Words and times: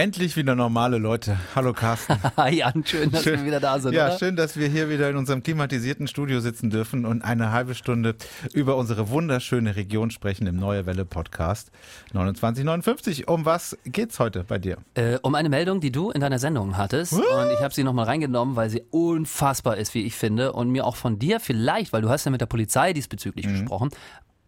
Endlich 0.00 0.34
wieder 0.34 0.54
normale 0.54 0.96
Leute. 0.96 1.36
Hallo 1.54 1.74
Carsten. 1.74 2.14
Hi 2.38 2.54
Jan, 2.54 2.86
schön, 2.86 3.10
dass 3.10 3.22
schön, 3.22 3.40
wir 3.40 3.44
wieder 3.44 3.60
da 3.60 3.78
sind. 3.78 3.92
Ja, 3.92 4.06
oder? 4.06 4.18
schön, 4.18 4.34
dass 4.34 4.56
wir 4.56 4.66
hier 4.66 4.88
wieder 4.88 5.10
in 5.10 5.16
unserem 5.16 5.42
klimatisierten 5.42 6.08
Studio 6.08 6.40
sitzen 6.40 6.70
dürfen 6.70 7.04
und 7.04 7.20
eine 7.20 7.52
halbe 7.52 7.74
Stunde 7.74 8.14
über 8.54 8.76
unsere 8.76 9.10
wunderschöne 9.10 9.76
Region 9.76 10.10
sprechen 10.10 10.46
im 10.46 10.56
Neue 10.56 10.86
Welle 10.86 11.04
Podcast 11.04 11.70
2959. 12.12 13.28
Um 13.28 13.44
was 13.44 13.76
geht's 13.84 14.18
heute 14.18 14.42
bei 14.44 14.58
dir? 14.58 14.78
Äh, 14.94 15.18
um 15.20 15.34
eine 15.34 15.50
Meldung, 15.50 15.82
die 15.82 15.92
du 15.92 16.10
in 16.10 16.22
deiner 16.22 16.38
Sendung 16.38 16.78
hattest. 16.78 17.12
What? 17.12 17.20
Und 17.20 17.50
ich 17.52 17.60
habe 17.60 17.74
sie 17.74 17.84
nochmal 17.84 18.06
reingenommen, 18.06 18.56
weil 18.56 18.70
sie 18.70 18.82
unfassbar 18.90 19.76
ist, 19.76 19.92
wie 19.92 20.06
ich 20.06 20.14
finde. 20.14 20.54
Und 20.54 20.70
mir 20.70 20.86
auch 20.86 20.96
von 20.96 21.18
dir 21.18 21.40
vielleicht, 21.40 21.92
weil 21.92 22.00
du 22.00 22.08
hast 22.08 22.24
ja 22.24 22.30
mit 22.30 22.40
der 22.40 22.46
Polizei 22.46 22.94
diesbezüglich 22.94 23.46
mhm. 23.46 23.50
gesprochen, 23.50 23.90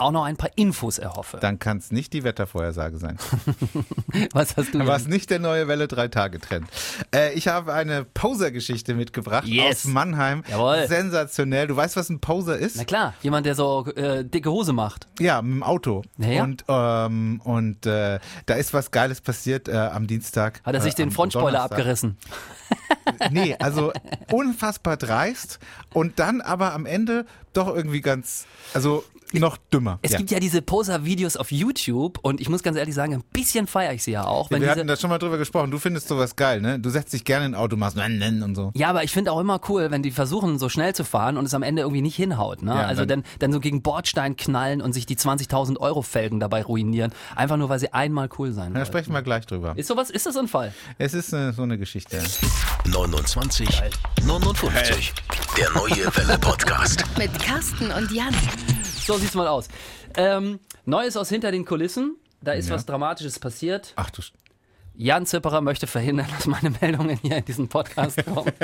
auch 0.02 0.10
noch 0.10 0.24
ein 0.24 0.36
paar 0.36 0.50
Infos 0.56 0.98
erhoffe. 0.98 1.38
Dann 1.40 1.58
kann 1.58 1.78
es 1.78 1.90
nicht 1.90 2.12
die 2.12 2.24
Wettervorhersage 2.24 2.98
sein. 2.98 3.18
Was 4.32 4.56
hast 4.56 4.74
du? 4.74 4.86
Was 4.86 5.06
nicht 5.06 5.30
der 5.30 5.38
neue 5.38 5.68
Welle 5.68 5.88
drei 5.88 6.08
Tage 6.08 6.40
Trend. 6.40 6.68
Äh, 7.14 7.32
ich 7.34 7.48
habe 7.48 7.72
eine 7.72 8.04
Poser-Geschichte 8.04 8.94
mitgebracht 8.94 9.46
yes. 9.46 9.84
aus 9.86 9.92
Mannheim. 9.92 10.44
Jawohl. 10.50 10.86
Sensationell. 10.86 11.66
Du 11.66 11.76
weißt, 11.76 11.96
was 11.96 12.08
ein 12.10 12.20
Poser 12.20 12.58
ist? 12.58 12.76
Na 12.76 12.84
klar, 12.84 13.14
jemand, 13.22 13.46
der 13.46 13.54
so 13.54 13.86
äh, 13.86 14.24
dicke 14.24 14.50
Hose 14.50 14.72
macht. 14.72 15.06
Ja, 15.18 15.40
mit 15.42 15.54
dem 15.54 15.62
Auto. 15.62 16.02
Naja. 16.16 16.44
Und, 16.44 16.64
ähm, 16.68 17.40
und 17.44 17.86
äh, 17.86 18.18
da 18.46 18.54
ist 18.54 18.74
was 18.74 18.90
Geiles 18.90 19.20
passiert 19.20 19.68
äh, 19.68 19.76
am 19.76 20.06
Dienstag. 20.06 20.60
Hat 20.64 20.74
er 20.74 20.80
sich 20.80 20.94
äh, 20.94 20.96
den 20.96 21.10
Frontspoiler 21.10 21.62
abgerissen? 21.62 22.16
Nee, 23.30 23.56
also 23.58 23.92
unfassbar 24.30 24.96
dreist 24.96 25.58
und 25.92 26.18
dann 26.18 26.40
aber 26.40 26.72
am 26.74 26.86
Ende 26.86 27.26
doch 27.52 27.74
irgendwie 27.74 28.00
ganz, 28.00 28.46
also 28.74 29.04
noch 29.40 29.56
dümmer. 29.56 29.98
Es 30.02 30.12
ja. 30.12 30.18
gibt 30.18 30.30
ja 30.30 30.40
diese 30.40 30.62
Poser-Videos 30.62 31.36
auf 31.36 31.50
YouTube 31.50 32.18
und 32.22 32.40
ich 32.40 32.48
muss 32.48 32.62
ganz 32.62 32.76
ehrlich 32.76 32.94
sagen, 32.94 33.14
ein 33.14 33.22
bisschen 33.32 33.66
feiere 33.66 33.94
ich 33.94 34.02
sie 34.02 34.12
ja 34.12 34.24
auch. 34.24 34.50
Ja, 34.50 34.60
wir 34.60 34.70
hatten 34.70 34.86
da 34.86 34.96
schon 34.96 35.10
mal 35.10 35.18
drüber 35.18 35.38
gesprochen. 35.38 35.70
Du 35.70 35.78
findest 35.78 36.08
sowas 36.08 36.36
geil, 36.36 36.60
ne? 36.60 36.78
Du 36.78 36.90
setzt 36.90 37.12
dich 37.12 37.24
gerne 37.24 37.46
in 37.46 37.54
ein 37.54 37.60
Auto, 37.60 37.76
machst 37.76 37.96
und 37.96 38.54
so. 38.54 38.72
Ja, 38.74 38.90
aber 38.90 39.04
ich 39.04 39.10
finde 39.10 39.32
auch 39.32 39.40
immer 39.40 39.60
cool, 39.68 39.90
wenn 39.90 40.02
die 40.02 40.10
versuchen, 40.10 40.58
so 40.58 40.68
schnell 40.68 40.94
zu 40.94 41.04
fahren 41.04 41.36
und 41.36 41.46
es 41.46 41.54
am 41.54 41.62
Ende 41.62 41.82
irgendwie 41.82 42.02
nicht 42.02 42.16
hinhaut. 42.16 42.62
Ne? 42.62 42.72
Ja, 42.72 42.82
also 42.86 43.04
dann- 43.04 43.24
dann, 43.38 43.52
so 43.52 43.60
gegen 43.60 43.82
Bordstein 43.82 44.36
knallen 44.36 44.80
und 44.82 44.92
sich 44.92 45.06
die 45.06 45.16
20.000 45.16 45.78
Euro 45.78 46.02
Felgen 46.02 46.40
dabei 46.40 46.62
ruinieren. 46.62 47.12
Einfach 47.36 47.56
nur, 47.56 47.68
weil 47.68 47.78
sie 47.78 47.92
einmal 47.92 48.28
cool 48.38 48.52
sein 48.52 48.74
Da 48.74 48.84
sprechen 48.84 49.12
wir 49.12 49.22
gleich 49.22 49.46
drüber. 49.46 49.74
Ist 49.76 49.88
sowas, 49.88 50.10
ist 50.10 50.26
das 50.26 50.36
ein 50.36 50.48
Fall? 50.48 50.74
Es 50.98 51.14
ist 51.14 51.32
äh, 51.32 51.52
so 51.52 51.62
eine 51.62 51.78
Geschichte. 51.78 52.20
29 52.86 53.68
59. 54.24 55.12
Der 55.56 55.70
neue 55.70 56.16
Welle 56.16 56.38
Podcast. 56.38 57.04
Mit 57.18 57.36
Carsten 57.38 57.90
und 57.90 58.10
Jan. 58.10 58.34
So 59.04 59.16
sieht's 59.18 59.34
mal 59.34 59.46
aus. 59.48 59.68
Ähm, 60.16 60.58
Neues 60.84 61.16
aus 61.16 61.28
hinter 61.28 61.50
den 61.52 61.64
Kulissen. 61.64 62.16
Da 62.40 62.52
ist 62.52 62.68
Ja. 62.68 62.74
was 62.74 62.86
Dramatisches 62.86 63.38
passiert. 63.38 63.92
Ach 63.96 64.10
du. 64.10 64.22
Jan 64.94 65.24
Zipperer 65.26 65.62
möchte 65.62 65.86
verhindern, 65.86 66.26
dass 66.36 66.46
meine 66.46 66.70
Meldungen 66.80 67.18
hier 67.22 67.38
in 67.38 67.44
diesen 67.44 67.68
Podcast 67.68 68.24
kommen. 68.26 68.52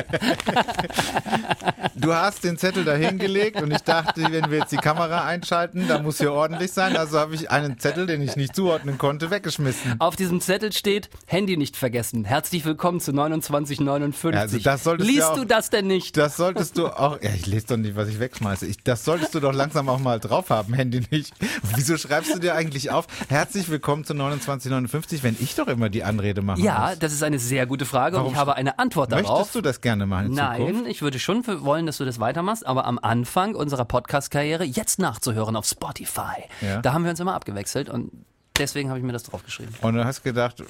Du 2.01 2.15
hast 2.15 2.45
den 2.45 2.57
Zettel 2.57 2.85
da 2.85 2.95
hingelegt 2.95 3.61
und 3.61 3.73
ich 3.73 3.81
dachte, 3.81 4.23
wenn 4.31 4.51
wir 4.53 4.59
jetzt 4.59 4.70
die 4.70 4.77
Kamera 4.77 5.25
einschalten, 5.25 5.87
da 5.89 6.01
muss 6.01 6.19
hier 6.19 6.33
ordentlich 6.33 6.70
sein. 6.70 6.97
Also 6.97 7.19
habe 7.19 7.35
ich 7.35 7.51
einen 7.51 7.79
Zettel, 7.81 8.07
den 8.07 8.23
ich 8.23 8.37
nicht 8.37 8.55
zuordnen 8.55 8.98
konnte, 8.98 9.33
weggeschmissen. 9.33 9.97
Auf 9.98 10.15
diesem 10.15 10.41
Zettel 10.41 10.73
steht 10.73 11.11
Handy 11.27 11.57
nicht 11.57 11.77
vergessen. 11.77 12.25
Herzlich 12.25 12.65
willkommen 12.65 13.01
zu 13.01 13.13
2959. 13.13 14.33
Ja, 14.33 14.41
also 14.41 14.59
das 14.59 14.85
solltest 14.85 15.09
du 15.09 15.13
Liest 15.13 15.27
ja 15.27 15.33
auch- 15.33 15.37
du 15.37 15.45
das 15.45 15.70
denn 15.70 15.89
nicht? 15.89 16.17
Das 16.17 16.37
solltest 16.37 16.79
du 16.79 16.87
auch. 16.87 17.20
Ja, 17.20 17.31
ich 17.35 17.47
lese 17.47 17.67
doch 17.67 17.77
nicht, 17.77 17.97
was 17.97 18.09
ich 18.09 18.20
wegschmeiße. 18.20 18.67
Ich, 18.67 18.79
das 18.85 19.05
solltest 19.05 19.35
du 19.35 19.41
doch 19.41 19.53
langsam 19.53 19.89
auch 19.89 19.98
mal 19.98 20.20
drauf 20.20 20.51
haben, 20.51 20.75
Handy 20.75 21.03
nicht. 21.11 21.35
Wieso 21.75 21.97
schreibst 21.97 22.33
du 22.33 22.39
dir 22.39 22.55
eigentlich 22.55 22.91
auf? 22.92 23.07
Herzlich 23.29 23.69
willkommen 23.70 24.05
zu 24.05 24.15
2959, 24.15 25.25
wenn 25.25 25.37
ich 25.41 25.57
doch 25.57 25.67
immer 25.67 25.89
die 25.89 26.05
Anrede 26.19 26.42
machen 26.42 26.62
Ja, 26.62 26.94
das 26.97 27.12
ist 27.12 27.22
eine 27.22 27.38
sehr 27.38 27.66
gute 27.66 27.84
Frage 27.84 28.16
und 28.16 28.22
Warum 28.22 28.33
ich 28.33 28.38
habe 28.38 28.56
eine 28.56 28.78
Antwort 28.78 29.12
darauf. 29.12 29.38
Möchtest 29.38 29.55
du 29.55 29.61
das 29.61 29.80
gerne 29.80 30.06
machen 30.06 30.27
in 30.27 30.33
Nein, 30.34 30.67
Zukunft? 30.67 30.90
ich 30.90 31.02
würde 31.02 31.18
schon 31.18 31.46
wollen, 31.46 31.86
dass 31.86 31.98
du 31.98 32.05
das 32.05 32.18
weitermachst, 32.20 32.67
aber 32.67 32.84
am 32.86 32.98
Anfang 32.98 33.55
unserer 33.55 33.84
Podcast-Karriere 33.84 34.64
jetzt 34.64 34.98
nachzuhören 34.98 35.57
auf 35.57 35.67
Spotify. 35.67 36.42
Ja. 36.61 36.83
Da 36.83 36.92
haben 36.92 37.05
wir 37.05 37.11
uns 37.11 37.20
immer 37.20 37.34
abgewechselt 37.34 37.89
und 37.89 38.11
deswegen 38.58 38.89
habe 38.89 38.98
ich 38.98 39.05
mir 39.05 39.12
das 39.12 39.23
draufgeschrieben. 39.23 39.74
Und 39.80 39.95
du 39.95 40.05
hast 40.05 40.23
gedacht, 40.23 40.62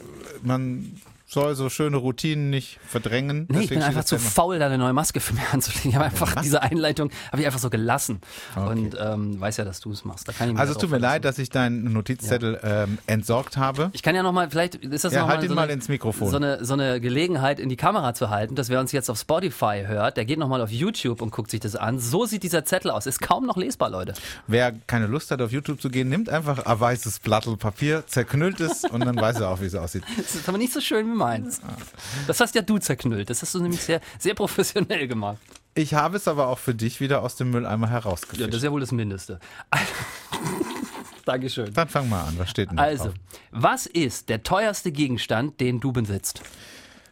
man 0.43 1.01
soll 1.31 1.55
so 1.55 1.69
schöne 1.69 1.99
Routinen 1.99 2.49
nicht 2.49 2.79
verdrängen. 2.87 3.47
Nee, 3.51 3.61
ich 3.61 3.69
bin 3.69 3.83
einfach 3.83 4.05
zu 4.05 4.19
faul, 4.19 4.59
da 4.59 4.67
eine 4.67 4.79
neue 4.79 4.95
Maske 4.95 5.21
für 5.21 5.35
mich 5.35 5.45
anzulegen. 5.53 5.91
Ich 5.91 5.95
habe 5.95 6.07
einfach 6.07 6.41
diese 6.41 6.63
Einleitung 6.63 7.11
habe 7.31 7.41
ich 7.43 7.47
einfach 7.47 7.61
so 7.61 7.69
gelassen 7.69 8.21
Okay. 8.57 8.67
und 8.71 8.97
ähm, 8.99 9.39
weiß 9.39 9.59
ja, 9.59 9.65
dass 9.65 9.81
du 9.81 9.93
es 9.93 10.05
machst. 10.07 10.29
Also 10.57 10.73
es 10.73 10.79
tut 10.79 10.91
mir 10.91 10.99
leid, 10.99 11.25
dass 11.27 11.39
ich 11.39 11.51
deinen 11.51 11.93
Notizzettel 11.93 12.59
ähm, 12.63 12.99
entsorgt 13.07 13.57
habe. 13.59 13.91
Ich 13.93 14.03
kann 14.03 14.15
ja 14.15 14.23
noch 14.23 14.33
mal, 14.33 14.49
vielleicht 14.51 14.77
ist 14.77 15.05
das 15.05 15.13
Ja, 15.13 15.21
noch 15.23 15.29
halt 15.29 15.43
ihn 15.43 15.51
so 15.51 15.55
mal 15.55 15.63
eine, 15.65 15.73
ins 15.75 15.89
Mikrofon. 15.89 16.31
So 16.31 16.37
eine, 16.37 16.65
so 16.65 16.73
eine 16.73 17.01
Gelegenheit 17.01 17.61
in 17.61 17.69
die 17.69 17.77
Kamera 17.77 18.15
zu 18.15 18.31
halten, 18.31 18.55
dass 18.55 18.71
wer 18.71 18.81
uns 18.81 18.93
jetzt 18.93 19.11
auf 19.11 19.19
Spotify 19.19 19.85
hört, 19.87 20.17
der 20.17 20.25
geht 20.25 20.39
noch 20.39 20.49
mal 20.49 20.63
auf 20.63 20.71
YouTube 20.71 21.21
und 21.21 21.31
guckt 21.31 21.51
sich 21.51 21.61
das 21.61 21.77
an. 21.77 21.99
So 21.99 22.25
sieht 22.25 22.43
dieser 22.43 22.65
Zettel 22.65 22.91
aus. 22.91 23.07
Ist 23.07 23.21
kaum 23.21 23.45
noch 23.45 23.57
lesbar, 23.59 23.91
Leute. 23.91 24.15
Wer 24.47 24.73
keine 24.87 25.07
Lust 25.07 25.31
hat, 25.31 25.43
auf 25.43 25.53
YouTube 25.53 25.81
zu 25.83 25.91
gehen, 25.91 26.09
nimmt 26.09 26.31
einfach 26.31 26.65
ein 26.65 26.81
weißes 26.81 27.21
Blattel 27.21 27.57
Papier, 27.59 28.05
zerknüllt 28.07 28.61
es 28.61 28.85
und 28.85 29.05
dann 29.05 29.17
weiß 29.17 29.41
er 29.41 29.51
auch, 29.51 29.61
wie 29.61 29.67
es 29.67 29.75
aussieht. 29.75 30.05
Das 30.17 30.35
ist 30.35 30.49
aber 30.49 30.59
nicht 30.59 30.73
so 30.73 30.81
schön 30.81 31.07
wie 31.07 31.17
meins. 31.19 31.61
Das 32.27 32.41
hast 32.41 32.55
ja 32.55 32.63
du 32.63 32.79
zerknüllt. 32.79 33.29
Das 33.31 33.43
hast 33.43 33.55
du 33.55 33.61
nämlich 33.61 33.83
sehr, 33.83 34.01
sehr 34.19 34.35
professionell 34.35 35.07
gemacht. 35.09 35.39
Ich 35.75 35.95
habe 35.95 36.17
es 36.17 36.27
aber 36.27 36.49
auch 36.49 36.59
für 36.59 36.75
dich 36.75 36.99
wieder 37.01 37.23
aus 37.23 37.37
dem 37.37 37.51
Mülleimer 37.51 37.87
Ja, 37.87 37.93
herausgefischt. 37.93 38.49
das 38.49 38.57
ist 38.57 38.63
ja 38.65 38.73
wohl 38.73 38.81
das 38.81 38.91
Mindeste. 38.93 39.39
Dankeschön. 41.25 41.73
dann 41.75 41.89
fang 41.89 42.09
mal 42.09 42.23
an, 42.25 42.39
was 42.39 42.49
steht 42.51 42.71
denn 42.71 42.79
da 42.79 42.85
Also, 42.85 43.05
drauf? 43.07 43.15
was 43.51 43.87
ist 43.87 44.29
der 44.31 44.43
teuerste 44.43 44.91
Gegenstand, 44.93 45.61
den 45.61 45.79
du 45.81 45.93
besitzt? 45.93 46.41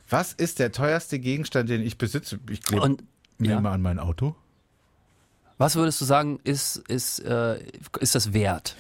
Was 0.09 0.33
ist 0.33 0.59
der 0.59 0.73
teuerste 0.73 1.19
Gegenstand, 1.19 1.69
den 1.69 1.83
ich 1.83 1.99
besitze? 1.99 2.39
Ich 2.51 2.63
klebe 2.63 2.83
Und 2.83 3.05
ja. 3.41 3.61
mal 3.61 3.73
an 3.73 3.83
mein 3.83 3.99
Auto. 3.99 4.35
was 5.59 5.75
würdest 5.77 6.01
du 6.01 6.05
sagen, 6.07 6.41
ist, 6.45 6.77
ist, 6.89 7.19
äh, 7.21 7.61
ist 8.01 8.15
das 8.15 8.33
wert? 8.33 8.75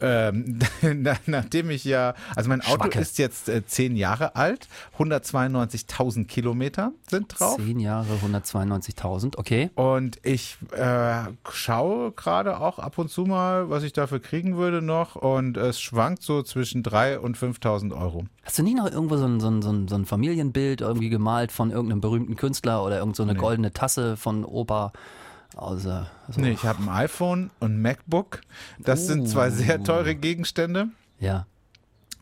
Ähm, 0.00 0.58
na- 0.82 1.16
nachdem 1.26 1.70
ich 1.70 1.84
ja, 1.84 2.14
also 2.34 2.48
mein 2.48 2.60
Auto 2.62 2.84
Schwacke. 2.84 3.00
ist 3.00 3.18
jetzt 3.18 3.48
äh, 3.48 3.64
zehn 3.66 3.96
Jahre 3.96 4.36
alt, 4.36 4.68
192.000 4.98 6.26
Kilometer 6.26 6.92
sind 7.08 7.38
drauf. 7.38 7.56
Zehn 7.56 7.78
Jahre, 7.80 8.08
192.000, 8.24 9.36
okay. 9.38 9.70
Und 9.74 10.18
ich 10.22 10.58
äh, 10.72 11.22
schaue 11.50 12.12
gerade 12.12 12.60
auch 12.60 12.78
ab 12.78 12.98
und 12.98 13.10
zu 13.10 13.22
mal, 13.22 13.70
was 13.70 13.82
ich 13.82 13.92
dafür 13.92 14.20
kriegen 14.20 14.56
würde 14.56 14.82
noch. 14.82 15.16
Und 15.16 15.56
es 15.56 15.80
schwankt 15.80 16.22
so 16.22 16.42
zwischen 16.42 16.82
3.000 16.82 17.16
und 17.18 17.36
5.000 17.36 17.96
Euro. 17.96 18.24
Hast 18.42 18.58
du 18.58 18.62
nie 18.62 18.74
noch 18.74 18.90
irgendwo 18.90 19.16
so 19.16 19.26
ein, 19.26 19.40
so, 19.40 19.48
ein, 19.48 19.88
so, 19.88 19.94
ein, 19.94 20.06
Familienbild 20.06 20.80
irgendwie 20.80 21.10
gemalt 21.10 21.52
von 21.52 21.70
irgendeinem 21.70 22.00
berühmten 22.00 22.36
Künstler 22.36 22.84
oder 22.84 22.98
irgend 22.98 23.16
so 23.16 23.22
eine 23.22 23.34
goldene 23.34 23.72
Tasse 23.72 24.16
von 24.16 24.44
Opa? 24.44 24.92
Also, 25.56 25.90
also, 25.90 26.40
Nee, 26.40 26.52
ich 26.52 26.64
habe 26.64 26.82
ein 26.82 26.88
iPhone 26.88 27.50
und 27.58 27.74
ein 27.74 27.82
MacBook. 27.82 28.40
Das 28.78 29.06
sind 29.06 29.28
zwei 29.28 29.50
sehr 29.50 29.82
teure 29.82 30.14
Gegenstände. 30.14 30.88
Ja. 31.18 31.46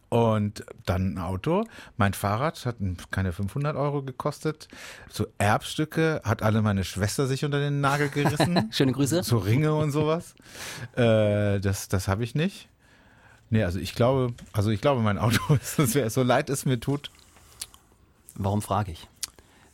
Und 0.08 0.64
dann 0.86 1.14
ein 1.14 1.18
Auto. 1.18 1.64
Mein 1.98 2.14
Fahrrad 2.14 2.64
hat 2.64 2.76
keine 3.10 3.32
500 3.32 3.76
Euro 3.76 4.02
gekostet. 4.02 4.68
So 5.10 5.26
Erbstücke 5.36 6.22
hat 6.24 6.42
alle 6.42 6.62
meine 6.62 6.84
Schwester 6.84 7.26
sich 7.26 7.44
unter 7.44 7.60
den 7.60 7.82
Nagel 7.82 8.08
gerissen. 8.08 8.68
Schöne 8.72 8.92
Grüße. 8.92 9.22
so 9.22 9.36
Ringe 9.36 9.74
und 9.74 9.90
sowas. 9.90 10.34
Äh, 10.96 11.60
das 11.60 11.88
das 11.88 12.08
habe 12.08 12.24
ich 12.24 12.34
nicht. 12.34 12.70
Nee, 13.50 13.64
also 13.64 13.78
ich 13.78 13.94
glaube, 13.94 14.32
also 14.52 14.70
ich 14.70 14.80
glaube, 14.80 15.02
mein 15.02 15.18
Auto 15.18 15.54
ist, 15.76 15.76
so 16.14 16.22
leid 16.22 16.48
es 16.48 16.64
mir 16.64 16.80
tut. 16.80 17.10
Warum 18.34 18.62
frage 18.62 18.92
ich? 18.92 19.08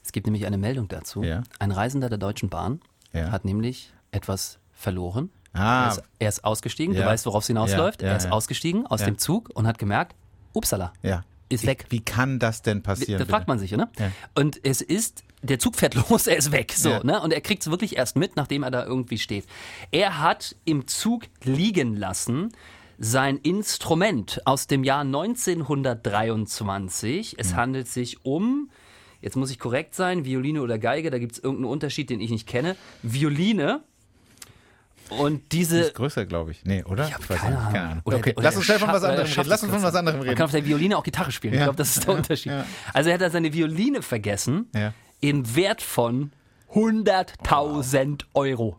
Es 0.02 0.10
gibt 0.10 0.26
nämlich 0.26 0.46
eine 0.46 0.58
Meldung 0.58 0.88
dazu. 0.88 1.22
Ja. 1.22 1.42
Ein 1.60 1.70
Reisender 1.70 2.08
der 2.08 2.18
Deutschen 2.18 2.48
Bahn 2.48 2.80
Ja. 3.14 3.30
hat 3.30 3.44
nämlich 3.44 3.92
etwas 4.10 4.58
verloren. 4.72 5.30
Ah. 5.52 5.84
Er, 5.84 5.90
ist, 5.92 6.02
er 6.18 6.28
ist 6.28 6.44
ausgestiegen, 6.44 6.94
Ja. 6.94 7.02
du 7.02 7.06
weißt, 7.08 7.26
worauf 7.26 7.44
es 7.44 7.46
hinausläuft. 7.46 8.02
Ja, 8.02 8.08
er 8.08 8.16
ist 8.16 8.30
ausgestiegen 8.30 8.86
aus 8.86 9.02
dem 9.04 9.18
Zug 9.18 9.50
und 9.54 9.66
hat 9.66 9.78
gemerkt, 9.78 10.14
upsala, 10.52 10.92
ist 11.48 11.62
Wie- 11.62 11.66
weg. 11.68 11.86
Wie 11.90 12.00
kann 12.00 12.38
das 12.40 12.62
denn 12.62 12.82
passieren? 12.82 13.20
Da 13.20 13.26
fragt 13.26 13.46
man 13.48 13.58
sich, 13.60 13.70
ne? 13.72 13.88
Ja. 13.98 14.10
Und 14.34 14.58
es 14.64 14.80
ist, 14.80 15.22
der 15.42 15.58
Zug 15.60 15.76
fährt 15.76 15.94
los, 16.10 16.26
er 16.26 16.36
ist 16.36 16.50
weg, 16.52 16.72
so, 16.72 16.90
Ja. 16.90 17.04
ne? 17.04 17.20
Und 17.22 17.32
er 17.32 17.40
kriegt 17.40 17.62
es 17.62 17.70
wirklich 17.70 17.96
erst 17.96 18.16
mit, 18.16 18.34
nachdem 18.36 18.62
er 18.64 18.70
da 18.72 18.84
irgendwie 18.84 19.18
steht. 19.18 19.46
Er 19.92 20.18
hat 20.20 20.56
im 20.64 20.86
Zug 20.88 21.24
liegen 21.44 21.94
lassen 21.96 22.52
sein 22.98 23.38
Instrument 23.38 24.40
aus 24.46 24.66
dem 24.68 24.82
Jahr 24.84 25.04
1923. 25.04 27.36
Es 27.38 27.54
handelt 27.54 27.88
sich 27.88 28.24
um, 28.24 28.70
jetzt 29.24 29.36
muss 29.36 29.50
ich 29.50 29.58
korrekt 29.58 29.94
sein, 29.94 30.24
Violine 30.24 30.60
oder 30.62 30.78
Geige, 30.78 31.10
da 31.10 31.18
gibt 31.18 31.32
es 31.32 31.38
irgendeinen 31.38 31.70
Unterschied, 31.72 32.10
den 32.10 32.20
ich 32.20 32.30
nicht 32.30 32.46
kenne. 32.46 32.76
Violine. 33.02 33.82
Und 35.10 35.52
Die 35.52 35.58
diese, 35.58 35.80
ist 35.80 35.94
größer, 35.94 36.24
glaube 36.26 36.50
ich. 36.52 36.64
Nee, 36.64 36.82
oder? 36.84 37.06
ich 37.06 37.14
habe 37.14 37.28
weiß 37.28 37.38
keine 37.38 37.56
nicht, 37.56 37.76
Ahnung. 37.80 38.02
Oder 38.04 38.16
okay, 38.16 38.30
der- 38.30 38.36
oder 38.38 38.44
lass 38.44 38.56
uns 38.56 38.64
schnell 38.64 38.78
von 38.78 38.88
was 38.88 39.02
anderem 39.04 39.26
reden. 39.26 39.44
Lass 39.48 39.62
uns 39.62 39.72
von 39.72 39.82
was 39.82 39.94
anderem 39.94 40.18
Man 40.18 40.26
reden. 40.28 40.36
kann 40.38 40.44
auf 40.46 40.50
der 40.50 40.64
Violine 40.64 40.96
auch 40.96 41.02
Gitarre 41.04 41.30
spielen. 41.32 41.54
Ich 41.54 41.58
Ja. 41.60 41.66
glaube, 41.66 41.76
das 41.76 41.96
ist 41.96 42.04
der 42.06 42.12
Ja, 42.14 42.18
Unterschied. 42.18 42.52
ja. 42.52 42.66
Also 42.94 43.10
er 43.10 43.14
hat 43.14 43.20
da 43.20 43.30
seine 43.30 43.52
Violine 43.52 44.00
vergessen 44.02 44.68
im 45.20 45.56
Wert 45.56 45.82
von 45.82 46.32
100.000 46.74 48.24
Euro. 48.34 48.78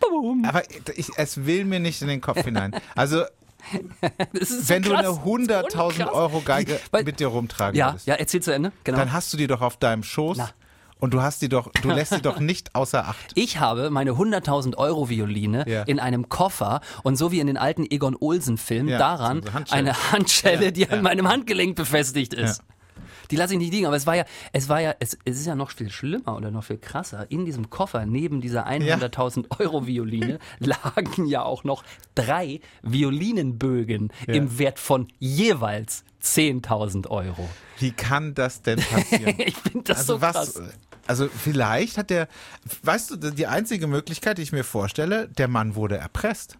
Boom. 0.00 0.44
Aber 0.46 0.62
ich, 0.96 1.08
es 1.16 1.44
will 1.44 1.64
mir 1.66 1.78
nicht 1.80 2.00
in 2.00 2.08
den 2.08 2.20
Kopf 2.22 2.42
hinein. 2.42 2.74
Also 2.96 3.24
so 4.40 4.68
Wenn 4.68 4.82
du 4.82 4.90
krass. 4.90 4.98
eine 5.00 5.08
100.000 5.08 5.96
krass. 5.98 6.12
Euro 6.12 6.40
Geige 6.40 6.78
Weil- 6.90 7.04
mit 7.04 7.20
dir 7.20 7.28
rumtragen 7.28 7.76
Ja, 7.78 7.90
würdest, 7.92 8.06
ja, 8.06 8.14
erzähl 8.14 8.42
zu 8.42 8.52
Ende. 8.52 8.72
Genau. 8.84 8.98
dann 8.98 9.12
hast 9.12 9.32
du 9.32 9.36
die 9.36 9.46
doch 9.46 9.60
auf 9.60 9.76
deinem 9.76 10.02
Schoß 10.02 10.36
Na. 10.38 10.50
und 10.98 11.14
du 11.14 11.22
hast 11.22 11.42
die 11.42 11.48
doch, 11.48 11.70
du 11.82 11.88
lässt 11.92 12.12
sie 12.12 12.20
doch 12.22 12.38
nicht 12.40 12.74
außer 12.74 13.06
Acht. 13.08 13.32
Ich 13.34 13.58
habe 13.60 13.90
meine 13.90 14.12
100.000 14.12 14.76
Euro 14.76 15.08
Violine 15.08 15.64
Ja. 15.68 15.82
in 15.82 16.00
einem 16.00 16.28
Koffer 16.28 16.80
und 17.02 17.16
so 17.16 17.32
wie 17.32 17.40
in 17.40 17.46
den 17.46 17.56
alten 17.56 17.84
Egon 17.90 18.16
Olsen 18.18 18.58
Filmen 18.58 18.88
Ja, 18.88 18.98
daran 18.98 19.42
so 19.42 19.48
eine 19.48 19.54
Handschelle. 19.54 19.80
eine 19.80 20.12
Handschelle, 20.12 20.64
Ja, 20.66 20.70
die 20.70 20.88
an 20.90 21.02
meinem 21.02 21.28
Handgelenk 21.28 21.76
befestigt 21.76 22.34
ist. 22.34 22.62
Die 23.30 23.36
lasse 23.36 23.54
ich 23.54 23.58
nicht 23.58 23.72
liegen, 23.72 23.86
aber 23.86 23.96
es 23.96 24.06
war 24.06 24.16
ja, 24.16 24.24
es 24.52 24.68
war 24.68 24.80
ja, 24.80 24.94
es, 25.00 25.16
es 25.24 25.38
ist 25.38 25.46
ja 25.46 25.54
noch 25.54 25.70
viel 25.70 25.90
schlimmer 25.90 26.36
oder 26.36 26.50
noch 26.50 26.64
viel 26.64 26.78
krasser. 26.78 27.30
In 27.30 27.44
diesem 27.44 27.70
Koffer 27.70 28.06
neben 28.06 28.40
dieser 28.40 28.66
100.000 28.66 29.60
Euro 29.60 29.86
Violine 29.86 30.38
lagen 30.58 31.26
ja 31.26 31.42
auch 31.42 31.64
noch 31.64 31.84
drei 32.14 32.60
Violinenbögen 32.82 34.12
Ja. 34.26 34.34
im 34.34 34.58
Wert 34.58 34.78
von 34.78 35.08
jeweils 35.18 36.04
10.000 36.22 37.08
Euro. 37.08 37.48
Wie 37.78 37.92
kann 37.92 38.34
das 38.34 38.62
denn 38.62 38.78
passieren? 38.78 39.34
Ich 39.38 39.56
finde 39.56 39.84
das 39.84 39.98
also 39.98 40.14
so 40.16 40.20
was, 40.20 40.34
krass. 40.34 40.62
also 41.06 41.28
vielleicht 41.28 41.96
hat 41.98 42.10
der, 42.10 42.28
weißt 42.82 43.10
du, 43.12 43.16
die 43.30 43.46
einzige 43.46 43.86
Möglichkeit, 43.86 44.38
die 44.38 44.42
ich 44.42 44.52
mir 44.52 44.64
vorstelle, 44.64 45.28
der 45.28 45.48
Mann 45.48 45.74
wurde 45.74 45.96
erpresst. 45.96 46.58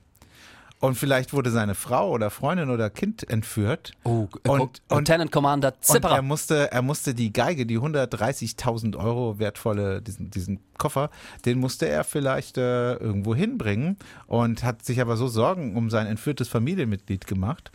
Und 0.81 0.95
vielleicht 0.95 1.35
wurde 1.35 1.51
seine 1.51 1.75
Frau 1.75 2.11
oder 2.11 2.31
Freundin 2.31 2.71
oder 2.71 2.89
Kind 2.89 3.29
entführt. 3.29 3.93
Oh, 4.03 4.29
und, 4.49 4.61
und, 4.61 4.81
Lieutenant 4.91 5.31
Commander 5.31 5.69
und 5.69 5.75
er 5.75 5.83
Zipperer. 5.83 6.23
musste, 6.23 6.73
er 6.73 6.81
musste 6.81 7.15
die 7.15 7.35
Geige, 7.35 7.67
die 7.67 7.79
130.000 7.79 8.97
Euro 8.97 9.39
wertvolle, 9.39 10.01
diesen, 10.01 10.31
diesen 10.31 10.61
Koffer, 10.79 11.11
den 11.45 11.59
musste 11.59 11.87
er 11.87 12.03
vielleicht 12.03 12.57
äh, 12.57 12.95
irgendwo 12.95 13.35
hinbringen 13.35 13.99
und 14.27 14.65
hat 14.65 14.83
sich 14.83 15.03
aber 15.03 15.19
so 15.19 15.29
Sorgen 15.29 15.77
um 15.77 15.91
sein 15.91 16.07
entführtes 16.07 16.49
Familienmitglied 16.49 17.27
gemacht, 17.27 17.71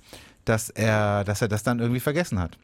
dass 0.45 0.71
er, 0.71 1.23
dass 1.23 1.43
er 1.43 1.47
das 1.47 1.61
dann 1.61 1.79
irgendwie 1.79 1.99
vergessen 1.99 2.39
hat. 2.39 2.57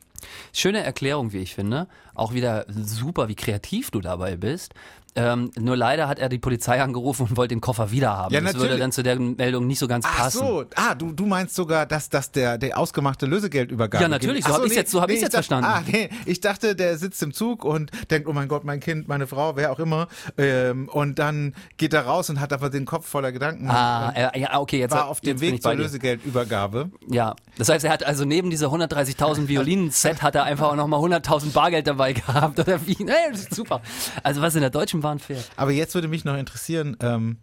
Schöne 0.54 0.84
Erklärung, 0.84 1.34
wie 1.34 1.40
ich 1.40 1.56
finde. 1.56 1.88
Auch 2.14 2.34
wieder 2.34 2.66
super, 2.70 3.28
wie 3.28 3.36
kreativ 3.36 3.92
du 3.92 4.02
dabei 4.02 4.38
bist. 4.38 4.74
Ähm, 5.14 5.52
nur 5.60 5.76
leider 5.76 6.08
hat 6.08 6.20
er 6.20 6.30
die 6.30 6.40
Polizei 6.40 6.82
angerufen 6.82 7.28
und 7.28 7.36
wollte 7.38 7.54
den 7.54 7.60
Koffer 7.62 7.92
wieder 7.92 8.16
haben. 8.16 8.34
Ja, 8.34 8.40
das 8.40 8.56
würde 8.56 8.78
dann 8.78 8.94
zu 8.94 9.04
der 9.04 9.20
Meldung 9.20 9.68
nicht 9.68 9.80
so 9.80 9.88
ganz 9.88 10.06
Ach 10.08 10.18
passen. 10.18 10.38
so, 10.40 10.64
ah, 10.76 10.96
du, 10.96 11.12
du 11.12 11.26
meinst 11.26 11.54
sogar, 11.56 11.86
dass, 11.86 12.08
dass 12.10 12.32
der, 12.32 12.58
der 12.58 12.78
ausgemachte 12.78 13.26
Lösegeldübergabe. 13.26 14.02
Ja, 14.04 14.08
natürlich, 14.08 14.46
so 14.46 14.52
Ach 14.54 14.58
hab 14.60 14.66
ich's 14.66 14.76
jetzt- 14.76 14.92
so 14.92 15.02
hab 15.02 15.10
nee, 15.10 15.16
ich's 15.16 15.22
jetzt 15.24 15.34
ich 15.38 15.48
dachte- 15.48 15.62
verstanden. 15.64 15.90
Ah, 15.90 15.92
nee, 15.92 16.10
ich 16.26 16.40
dachte, 16.40 16.76
der 16.76 16.98
sitzt 16.98 17.22
im 17.24 17.34
Zug 17.34 17.66
und 17.66 17.92
denkt, 18.10 18.28
oh 18.30 18.34
mein 18.34 18.48
Gott, 18.48 18.64
mein 18.64 18.80
Kind, 18.80 19.08
meine 19.10 19.28
Frau, 19.28 19.56
wer 19.58 19.74
auch 19.74 19.80
immer. 19.80 20.08
Ähm, 20.38 20.88
und 20.88 21.20
dann 21.20 21.56
geht 21.76 21.94
er 21.94 22.06
raus 22.06 22.30
und 22.30 22.40
hat 22.40 22.54
aber 22.54 22.70
den 22.70 22.86
Kopf 22.86 23.06
voller 23.08 23.34
Gedanken. 23.34 23.70
Ah, 23.70 24.12
äh, 24.16 24.40
ja, 24.40 24.60
okay, 24.60 24.80
jetzt 24.80 24.92
war 24.94 25.08
auf 25.08 25.20
dem 25.20 25.42
Weg 25.42 25.56
ich 25.56 25.62
zur. 25.62 25.74
Lösegeldübergabe. 26.22 26.90
Ja, 27.10 27.36
das 27.58 27.70
heißt, 27.70 27.86
er 27.86 27.92
hat 27.92 28.04
also 28.06 28.26
neben 28.26 28.50
dieser 28.50 28.68
130.000 28.68 29.48
Violinen-Set 29.48 30.22
hat 30.22 30.36
er 30.36 30.44
einfach 30.44 30.70
auch 30.72 30.76
nochmal 30.76 31.00
100.000 31.02 31.52
Bargeld 31.54 31.88
dabei 31.88 32.14
gehabt 32.14 32.60
oder 32.60 32.80
wie? 32.88 32.96
Nee, 33.12 33.14
das 33.32 33.42
ist 33.42 33.56
super. 33.56 33.82
Also 34.24 34.42
was 34.42 34.56
in 34.56 34.62
der 34.62 34.70
Deutschen 34.70 35.01
Bahn 35.02 35.20
fährt. 35.20 35.50
Aber 35.56 35.72
jetzt 35.72 35.94
würde 35.96 36.08
mich 36.08 36.26
noch 36.26 36.38
interessieren, 36.38 36.98
ähm, 37.02 37.38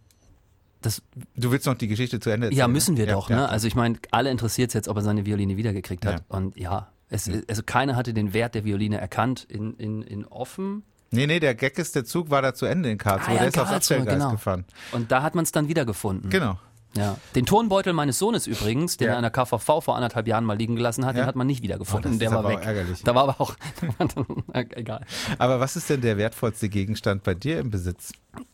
Das, 0.81 1.01
du 1.35 1.51
willst 1.51 1.65
noch 1.65 1.75
die 1.75 1.87
Geschichte 1.87 2.19
zu 2.19 2.29
Ende 2.29 2.47
erzählen? 2.47 2.59
ja, 2.59 2.67
müssen 2.67 2.95
wir 2.97 3.05
ne? 3.05 3.11
doch, 3.11 3.29
ja, 3.29 3.35
ne? 3.35 3.41
Ja. 3.43 3.47
Also 3.49 3.67
ich 3.67 3.75
meine, 3.75 3.97
alle 4.11 4.31
interessiert 4.31 4.69
es 4.69 4.73
jetzt, 4.73 4.87
ob 4.87 4.97
er 4.97 5.03
seine 5.03 5.25
Violine 5.25 5.57
wiedergekriegt 5.57 6.05
hat. 6.05 6.19
Ja. 6.19 6.37
Und 6.37 6.57
ja, 6.57 6.89
es, 7.09 7.29
also 7.47 7.63
keiner 7.65 7.95
hatte 7.95 8.13
den 8.13 8.33
Wert 8.33 8.55
der 8.55 8.63
Violine 8.63 8.97
erkannt 8.97 9.45
in, 9.49 9.73
in, 9.75 10.01
in 10.03 10.25
offen. 10.25 10.83
Nee, 11.11 11.25
nee, 11.25 11.39
der 11.39 11.55
Gag 11.55 11.77
ist, 11.79 11.95
der 11.95 12.05
Zug 12.05 12.29
war 12.29 12.41
da 12.41 12.53
zu 12.53 12.65
Ende 12.67 12.91
in 12.91 12.97
Karlsruhe. 12.99 13.29
Ah, 13.29 13.33
ja, 13.33 13.39
der 13.39 13.47
ist 13.47 13.57
aufs 13.57 13.69
Karlsruhe, 13.71 13.75
Abstellgleis 13.77 14.19
genau. 14.19 14.31
gefahren. 14.31 14.65
Und 14.91 15.11
da 15.11 15.23
hat 15.23 15.33
man 15.35 15.43
es 15.43 15.51
dann 15.51 15.67
wiedergefunden. 15.67 16.29
Genau. 16.29 16.59
Ja. 16.95 17.17
Den 17.35 17.45
Turnbeutel 17.45 17.93
meines 17.93 18.17
Sohnes 18.19 18.47
übrigens, 18.47 18.97
den 18.97 19.07
Ja. 19.07 19.13
er 19.13 19.17
in 19.19 19.21
der 19.23 19.31
KVV 19.31 19.81
vor 19.81 19.95
anderthalb 19.95 20.27
Jahren 20.27 20.43
mal 20.43 20.57
liegen 20.57 20.75
gelassen 20.75 21.05
hat, 21.05 21.15
Ja. 21.15 21.21
den 21.23 21.27
hat 21.27 21.35
man 21.35 21.45
nicht 21.47 21.61
wiedergefunden. 21.61 22.15
Oh, 22.15 22.17
der 22.17 22.31
war 22.31 22.47
weg. 22.47 22.59
ärgerlich. 22.63 23.03
Da 23.03 23.13
war 23.13 23.23
aber 23.29 23.39
auch 23.41 23.55
egal. 24.53 25.05
Aber 25.37 25.59
was 25.59 25.75
ist 25.75 25.89
denn 25.89 26.01
der 26.01 26.17
wertvollste 26.17 26.67
Gegenstand 26.69 27.23
bei 27.23 27.33
dir 27.35 27.59
im 27.59 27.69
Besitz? 27.69 28.11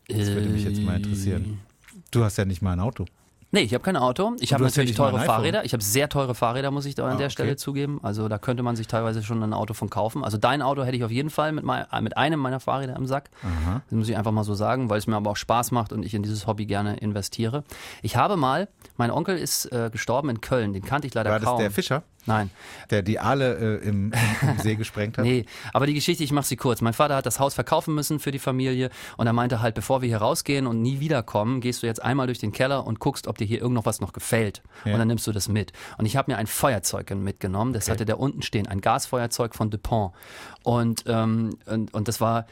Das 0.08 0.28
würde 0.28 0.50
mich 0.50 0.64
jetzt 0.66 0.82
mal 0.82 0.98
interessieren. 0.98 1.62
Du 2.12 2.24
hast 2.24 2.38
ja 2.38 2.46
nicht 2.46 2.62
mal 2.62 2.74
ein 2.74 2.80
Auto. 2.80 3.06
Nee, 3.56 3.62
ich 3.62 3.74
habe 3.74 3.84
kein 3.86 3.96
Auto. 3.96 4.34
Ich 4.42 4.52
habe 4.54 4.64
ja 4.66 4.70
natürlich 4.70 4.98
mal 4.98 5.12
teure. 5.12 5.24
Fahrräder. 5.24 5.64
Ich 5.64 5.72
habe 5.72 5.82
sehr 5.82 6.10
teure 6.10 6.36
Fahrräder, 6.36 6.72
muss 6.72 6.86
ich 6.86 6.94
da 6.94 7.06
an 7.06 7.14
Ah, 7.14 7.16
der 7.16 7.28
okay. 7.28 7.32
Stelle 7.32 7.56
zugeben. 7.56 8.02
Also 8.04 8.28
da 8.28 8.38
könnte 8.38 8.64
man 8.64 8.76
sich 8.76 8.88
teilweise 8.88 9.24
schon 9.24 9.42
ein 9.42 9.54
Auto 9.54 9.74
von 9.74 9.90
kaufen. 9.90 10.26
Also 10.26 10.38
dein 10.38 10.62
Auto 10.62 10.84
hätte 10.84 10.98
ich 10.98 11.06
auf 11.06 11.10
jeden 11.12 11.30
Fall 11.30 11.54
mit, 11.54 11.64
mein, 11.64 11.86
mit 12.02 12.18
einem 12.18 12.40
meiner 12.42 12.60
Fahrräder 12.60 12.98
im 12.98 13.06
Sack. 13.06 13.30
Das 13.42 13.98
muss 13.98 14.10
ich 14.10 14.18
einfach 14.18 14.34
mal 14.34 14.44
so 14.44 14.56
sagen, 14.56 14.90
weil 14.90 14.98
es 14.98 15.08
mir 15.08 15.16
aber 15.16 15.32
auch 15.32 15.38
Spaß 15.38 15.72
macht 15.72 15.94
und 15.94 16.04
ich 16.04 16.14
in 16.14 16.22
dieses 16.22 16.48
Hobby 16.48 16.66
gerne 16.66 16.98
investiere. 16.98 17.64
Ich 18.02 18.18
habe 18.18 18.36
mal, 18.36 18.68
mein 18.98 19.10
Onkel 19.10 19.38
ist 19.38 19.72
äh, 19.72 19.90
gestorben 19.90 20.28
in 20.30 20.42
Köln, 20.42 20.74
den 20.74 20.84
kannte 20.84 21.08
ich 21.08 21.14
leider 21.14 21.30
War 21.32 21.40
das 21.40 21.48
kaum. 21.48 21.60
der 21.60 21.72
Fischer, 21.72 22.04
Nein. 22.26 22.50
der 22.90 23.02
die 23.02 23.20
Aale 23.20 23.80
äh, 23.82 23.88
im, 23.88 24.12
im, 24.42 24.60
See 24.60 24.76
gesprengt 24.76 25.18
hat? 25.18 25.26
Nee, 25.36 25.46
aber 25.74 25.88
die 25.88 25.94
Geschichte, 25.94 26.24
ich 26.24 26.32
mache 26.32 26.46
sie 26.46 26.56
kurz. 26.56 26.82
Mein 26.82 26.94
Vater 26.94 27.16
hat 27.16 27.26
das 27.26 27.40
Haus 27.40 27.56
verkaufen 27.56 27.96
müssen 27.96 28.20
für 28.20 28.32
die 28.32 28.40
Familie 28.40 28.90
und 29.18 29.26
er 29.26 29.34
meinte 29.34 29.62
halt, 29.62 29.74
bevor 29.74 30.02
wir 30.02 30.08
hier 30.08 30.20
rausgehen 30.20 30.68
und 30.68 30.82
nie 30.82 31.00
wiederkommen, 31.00 31.62
gehst 31.62 31.82
du 31.82 31.88
jetzt 31.88 32.02
einmal 32.02 32.28
durch 32.28 32.40
den 32.40 32.52
Keller 32.52 32.86
und 32.86 33.00
guckst, 33.00 33.28
ob 33.28 33.38
dir 33.38 33.46
hier 33.46 33.60
irgend 33.60 33.76
noch 33.76 33.86
was 33.86 34.02
noch 34.02 34.14
gefällt. 34.14 34.62
Ja. 34.84 34.94
Und 34.94 35.00
dann 35.00 35.08
nimmst 35.08 35.26
du 35.26 35.32
das 35.32 35.48
mit. 35.48 35.74
Und 35.98 36.06
ich 36.06 36.16
habe 36.16 36.32
mir 36.32 36.38
ein 36.38 36.48
Feuerzeug 36.48 37.10
mitgenommen, 37.16 37.74
das 37.74 37.90
hatte 37.90 38.06
der 38.06 38.20
unten 38.20 38.42
stehen, 38.42 38.68
ein 38.68 38.82
Gasfeuerzeug 38.82 39.56
von 39.56 39.70
Dupont. 39.70 40.14
Und, 40.64 41.04
ähm, 41.08 41.58
und, 41.66 41.94
und 41.94 42.08
das 42.08 42.22
war 42.22 42.46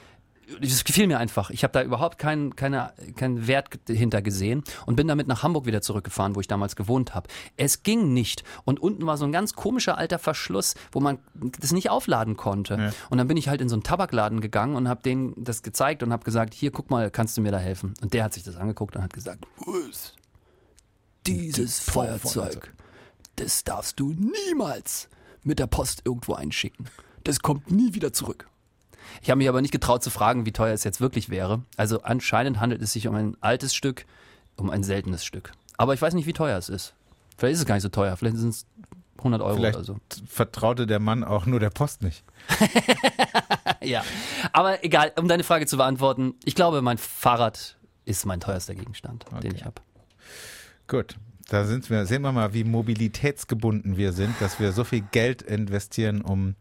das 0.61 0.83
gefiel 0.83 1.07
mir 1.07 1.19
einfach. 1.19 1.49
Ich 1.49 1.63
habe 1.63 1.71
da 1.71 1.83
überhaupt 1.83 2.17
keinen 2.17 2.55
keine, 2.55 2.93
keinen 3.15 3.47
Wert 3.47 3.79
hinter 3.87 4.21
gesehen 4.21 4.63
und 4.85 4.95
bin 4.95 5.07
damit 5.07 5.27
nach 5.27 5.43
Hamburg 5.43 5.65
wieder 5.65 5.81
zurückgefahren, 5.81 6.35
wo 6.35 6.39
ich 6.39 6.47
damals 6.47 6.75
gewohnt 6.75 7.15
habe. 7.15 7.27
Es 7.57 7.83
ging 7.83 8.13
nicht. 8.13 8.43
Und 8.65 8.79
unten 8.79 9.05
war 9.05 9.17
so 9.17 9.25
ein 9.25 9.31
ganz 9.31 9.53
komischer 9.53 9.97
alter 9.97 10.19
Verschluss, 10.19 10.75
wo 10.91 10.99
man 10.99 11.19
das 11.59 11.71
nicht 11.71 11.89
aufladen 11.89 12.37
konnte. 12.37 12.75
Ja. 12.75 12.91
Und 13.09 13.17
dann 13.17 13.27
bin 13.27 13.37
ich 13.37 13.47
halt 13.47 13.61
in 13.61 13.69
so 13.69 13.75
einen 13.75 13.83
Tabakladen 13.83 14.41
gegangen 14.41 14.75
und 14.75 14.87
habe 14.87 15.01
denen 15.01 15.33
das 15.37 15.63
gezeigt 15.63 16.03
und 16.03 16.11
habe 16.11 16.23
gesagt, 16.23 16.53
hier, 16.53 16.71
guck 16.71 16.89
mal, 16.89 17.09
kannst 17.09 17.37
du 17.37 17.41
mir 17.41 17.51
da 17.51 17.59
helfen? 17.59 17.93
Und 18.01 18.13
der 18.13 18.25
hat 18.25 18.33
sich 18.33 18.43
das 18.43 18.55
angeguckt 18.55 18.95
und 18.95 19.03
hat 19.03 19.13
gesagt, 19.13 19.45
was? 19.65 20.13
Dieses 21.25 21.79
Feuerzeug, 21.79 22.73
das 23.37 23.63
darfst 23.63 23.99
du 23.99 24.13
niemals 24.13 25.09
mit 25.43 25.59
der 25.59 25.67
Post 25.67 26.01
irgendwo 26.05 26.33
einschicken. 26.33 26.89
Das 27.23 27.39
kommt 27.39 27.71
nie 27.71 27.93
wieder 27.93 28.11
zurück. 28.11 28.49
Ich 29.21 29.29
habe 29.29 29.37
mich 29.37 29.49
aber 29.49 29.61
nicht 29.61 29.71
getraut 29.71 30.03
zu 30.03 30.09
fragen, 30.09 30.45
wie 30.45 30.51
teuer 30.51 30.73
es 30.73 30.83
jetzt 30.83 31.01
wirklich 31.01 31.29
wäre. 31.29 31.61
Also 31.77 32.01
anscheinend 32.03 32.59
handelt 32.59 32.81
es 32.81 32.93
sich 32.93 33.07
um 33.07 33.15
ein 33.15 33.37
altes 33.41 33.73
Stück, 33.75 34.05
um 34.57 34.69
ein 34.69 34.83
seltenes 34.83 35.23
Stück. 35.25 35.51
Aber 35.77 35.93
ich 35.93 36.01
weiß 36.01 36.13
nicht, 36.13 36.25
wie 36.27 36.33
teuer 36.33 36.57
es 36.57 36.69
ist. 36.69 36.93
Vielleicht 37.37 37.53
ist 37.55 37.59
es 37.61 37.65
gar 37.65 37.75
nicht 37.75 37.83
so 37.83 37.89
teuer. 37.89 38.15
Vielleicht 38.17 38.37
sind 38.37 38.49
es 38.49 38.65
100 39.17 39.41
Euro 39.41 39.55
Vielleicht 39.55 39.75
oder 39.77 39.85
so. 39.85 39.97
vertraute 40.27 40.85
der 40.87 40.99
Mann 40.99 41.23
auch 41.23 41.45
nur 41.45 41.59
der 41.59 41.69
Post 41.69 42.01
nicht. 42.03 42.23
Ja, 43.81 44.01
aber 44.53 44.83
egal, 44.85 45.11
um 45.17 45.27
deine 45.27 45.43
Frage 45.43 45.65
zu 45.65 45.75
beantworten. 45.75 46.35
Ich 46.45 46.55
glaube, 46.55 46.81
mein 46.81 46.97
Fahrrad 46.97 47.77
ist 48.05 48.25
mein 48.25 48.39
teuerster 48.39 48.75
Gegenstand, 48.75 49.25
den 49.29 49.37
Okay. 49.39 49.51
ich 49.55 49.65
habe. 49.65 49.81
Gut. 50.87 51.15
Da 51.49 51.65
sind 51.65 51.89
wir, 51.89 52.05
sehen 52.05 52.21
wir 52.21 52.31
mal, 52.31 52.53
wie 52.53 52.63
mobilitätsgebunden 52.63 53.97
wir 53.97 54.13
sind, 54.13 54.33
dass 54.39 54.61
wir 54.61 54.71
so 54.71 54.85
viel 54.85 55.01
Geld 55.11 55.41
investieren, 55.41 56.21
um 56.21 56.55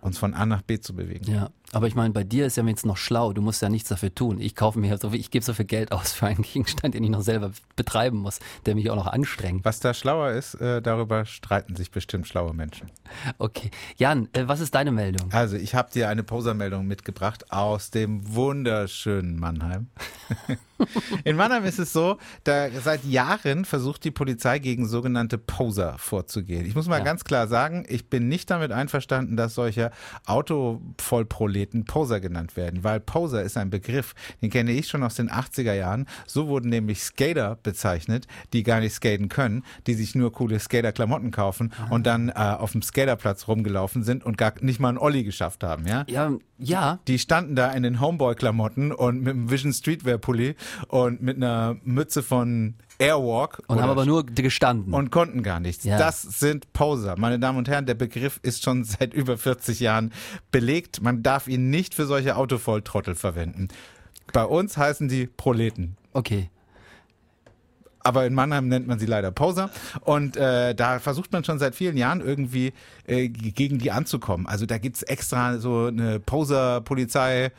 uns 0.00 0.16
von 0.18 0.32
A 0.34 0.46
nach 0.46 0.62
B 0.62 0.78
zu 0.78 0.94
bewegen. 0.94 1.28
Ja, 1.30 1.50
aber 1.72 1.86
ich 1.86 1.94
meine, 1.94 2.12
bei 2.12 2.24
dir 2.24 2.46
ist 2.46 2.56
ja 2.56 2.64
jetzt 2.64 2.84
noch 2.84 2.96
schlau. 2.96 3.32
Du 3.32 3.42
musst 3.42 3.62
ja 3.62 3.68
nichts 3.68 3.88
dafür 3.88 4.14
tun. 4.14 4.40
Ich 4.40 4.54
kaufe 4.56 4.78
mir 4.78 4.96
so, 4.98 5.12
ich 5.12 5.30
gebe 5.30 5.44
so 5.44 5.52
viel 5.54 5.64
Geld 5.66 5.92
aus 5.92 6.12
für 6.12 6.26
einen 6.26 6.42
Gegenstand, 6.52 6.94
den 6.94 7.04
ich 7.04 7.10
noch 7.10 7.22
selber 7.22 7.52
betreiben 7.76 8.18
muss, 8.18 8.40
der 8.66 8.74
mich 8.74 8.90
auch 8.90 8.96
noch 8.96 9.06
anstrengt. 9.06 9.64
Was 9.64 9.80
da 9.80 9.94
schlauer 9.94 10.30
ist, 10.32 10.54
äh, 10.54 10.82
darüber 10.82 11.24
streiten 11.24 11.76
sich 11.76 11.90
bestimmt 11.90 12.26
schlaue 12.26 12.54
Menschen. 12.54 12.90
Okay, 13.38 13.70
Jan, 13.96 14.28
äh, 14.32 14.48
was 14.48 14.60
ist 14.60 14.74
deine 14.74 14.92
Meldung? 14.92 15.32
Also, 15.32 15.56
ich 15.56 15.74
habe 15.74 15.90
dir 15.92 16.08
eine 16.08 16.22
Posermeldung 16.22 16.86
mitgebracht 16.86 17.52
aus 17.52 17.90
dem 17.90 18.34
wunderschönen 18.34 19.38
Mannheim. 19.38 19.88
In 21.24 21.36
Mannheim 21.36 21.64
ist 21.64 21.78
es 21.78 21.92
so, 21.92 22.16
da 22.44 22.70
seit 22.70 23.04
Jahren 23.04 23.64
versucht 23.66 24.02
die 24.04 24.10
Polizei 24.10 24.58
gegen 24.58 24.88
sogenannte 24.88 25.36
Poser 25.38 25.98
vorzugehen. 25.98 26.64
Ich 26.64 26.74
muss 26.74 26.88
mal 26.88 26.98
Ja. 26.98 27.04
ganz 27.04 27.24
klar 27.24 27.48
sagen, 27.48 27.84
ich 27.88 28.08
bin 28.08 28.28
nicht 28.28 28.50
damit 28.50 28.72
einverstanden, 28.72 29.36
dass 29.36 29.54
solche 29.54 29.90
Autovollproleten 31.60 31.84
Poser 31.84 32.20
genannt 32.20 32.56
werden, 32.56 32.84
weil 32.84 33.00
Poser 33.00 33.42
ist 33.42 33.56
ein 33.56 33.70
Begriff, 33.70 34.14
den 34.42 34.50
kenne 34.50 34.72
ich 34.72 34.88
schon 34.88 35.02
aus 35.02 35.14
den 35.14 35.30
80er 35.30 35.74
Jahren. 35.74 36.06
So 36.26 36.48
wurden 36.48 36.70
nämlich 36.70 37.02
Skater 37.02 37.58
bezeichnet, 37.62 38.26
die 38.52 38.62
gar 38.62 38.80
nicht 38.80 38.94
skaten 38.94 39.28
können, 39.28 39.64
die 39.86 39.94
sich 39.94 40.14
nur 40.14 40.32
coole 40.32 40.58
Skater-Klamotten 40.58 41.30
kaufen 41.30 41.72
und 41.90 42.06
dann 42.06 42.28
äh, 42.28 42.32
auf 42.32 42.72
dem 42.72 42.82
Skaterplatz 42.82 43.48
rumgelaufen 43.48 44.02
sind 44.02 44.24
und 44.24 44.38
gar 44.38 44.54
nicht 44.60 44.80
mal 44.80 44.88
einen 44.90 44.98
Olli 44.98 45.24
geschafft 45.24 45.62
haben, 45.64 45.86
ja? 45.86 46.04
Ja, 46.08 46.32
ja, 46.58 47.00
Die 47.08 47.18
standen 47.18 47.56
da 47.56 47.72
in 47.72 47.82
den 47.82 48.00
Homeboy-Klamotten 48.00 48.92
und 48.92 49.22
mit 49.22 49.34
einem 49.34 49.50
Vision 49.50 49.72
Streetwear-Pulli 49.72 50.56
und 50.88 51.22
mit 51.22 51.36
einer 51.36 51.76
Mütze 51.84 52.22
von 52.22 52.74
Airwalk. 53.00 53.62
und 53.66 53.80
haben 53.80 53.90
aber 53.90 54.04
nur 54.04 54.24
gestanden. 54.26 54.92
und 54.94 55.10
konnten 55.10 55.42
gar 55.42 55.60
nichts. 55.60 55.84
Ja. 55.84 55.98
Das 55.98 56.22
sind 56.22 56.72
Poser. 56.72 57.16
Meine 57.18 57.38
Damen 57.38 57.58
und 57.58 57.68
Herren, 57.68 57.86
der 57.86 57.94
Begriff 57.94 58.38
ist 58.42 58.62
schon 58.62 58.84
seit 58.84 59.14
über 59.14 59.38
40 59.38 59.80
Jahren 59.80 60.12
belegt. 60.50 61.02
Man 61.02 61.22
darf 61.22 61.48
ihn 61.48 61.70
nicht 61.70 61.94
für 61.94 62.06
solche 62.06 62.36
Autovolltrottel 62.36 63.14
verwenden. 63.14 63.68
Bei 64.32 64.44
uns 64.44 64.76
heißen 64.76 65.08
die 65.08 65.26
Proleten. 65.26 65.96
okay. 66.12 66.50
Aber 68.02 68.26
in 68.26 68.34
Mannheim 68.34 68.68
nennt 68.68 68.86
man 68.86 68.98
sie 68.98 69.06
leider 69.06 69.30
Poser. 69.30 69.70
Und 70.02 70.36
äh, 70.36 70.74
da 70.74 70.98
versucht 70.98 71.32
man 71.32 71.44
schon 71.44 71.58
seit 71.58 71.74
vielen 71.74 71.96
Jahren 71.96 72.20
irgendwie 72.20 72.72
äh, 73.06 73.28
gegen 73.28 73.78
die 73.78 73.90
anzukommen. 73.90 74.46
Also 74.46 74.66
da 74.66 74.78
gibt's 74.78 75.02
extra 75.02 75.58
so 75.58 75.86
eine 75.86 76.20
Poser-Polizei, 76.20 77.52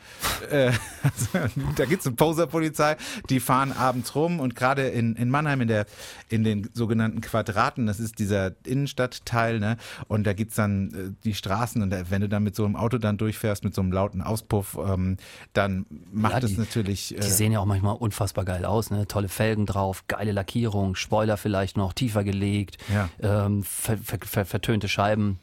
äh, 0.50 0.72
also, 1.02 1.48
da 1.76 1.84
gibt's 1.84 2.06
eine 2.06 2.16
Poser-Polizei, 2.16 2.96
die 3.28 3.40
fahren 3.40 3.72
abends 3.72 4.14
rum 4.14 4.40
und 4.40 4.54
gerade 4.56 4.88
in, 4.88 5.14
in 5.16 5.30
Mannheim 5.30 5.60
in 5.60 5.68
der 5.68 5.86
in 6.28 6.44
den 6.44 6.68
sogenannten 6.72 7.20
Quadraten, 7.20 7.86
das 7.86 8.00
ist 8.00 8.18
dieser 8.18 8.52
Innenstadtteil, 8.66 9.60
ne? 9.60 9.76
Und 10.08 10.26
da 10.26 10.32
gibt's 10.32 10.56
dann 10.56 10.88
äh, 10.94 11.14
die 11.24 11.34
Straßen 11.34 11.82
und 11.82 11.90
da, 11.90 12.10
wenn 12.10 12.22
du 12.22 12.28
dann 12.28 12.42
mit 12.42 12.56
so 12.56 12.64
einem 12.64 12.76
Auto 12.76 12.98
dann 12.98 13.18
durchfährst, 13.18 13.64
mit 13.64 13.74
so 13.74 13.82
einem 13.82 13.92
lauten 13.92 14.22
Auspuff, 14.22 14.78
ähm, 14.82 15.18
dann 15.52 15.84
macht 16.12 16.32
Ja, 16.32 16.38
es 16.40 16.46
die- 16.52 16.58
natürlich. 16.58 17.16
Äh, 17.16 17.20
Die 17.20 17.28
sehen 17.30 17.52
ja 17.52 17.60
auch 17.60 17.66
manchmal 17.66 17.96
unfassbar 17.96 18.44
geil 18.44 18.64
aus, 18.64 18.90
ne? 18.90 19.06
Tolle 19.06 19.28
Felgen 19.28 19.66
drauf, 19.66 20.04
geile 20.08 20.31
Lackierung, 20.32 20.94
Spoiler 20.94 21.36
vielleicht 21.36 21.76
noch 21.76 21.92
tiefer 21.92 22.24
gelegt, 22.24 22.78
Ja. 22.92 23.08
ähm, 23.46 23.62
ver 23.62 23.96
ver 23.98 24.18
ver 24.20 24.44
vertönte 24.44 24.88
Scheiben. 24.88 25.38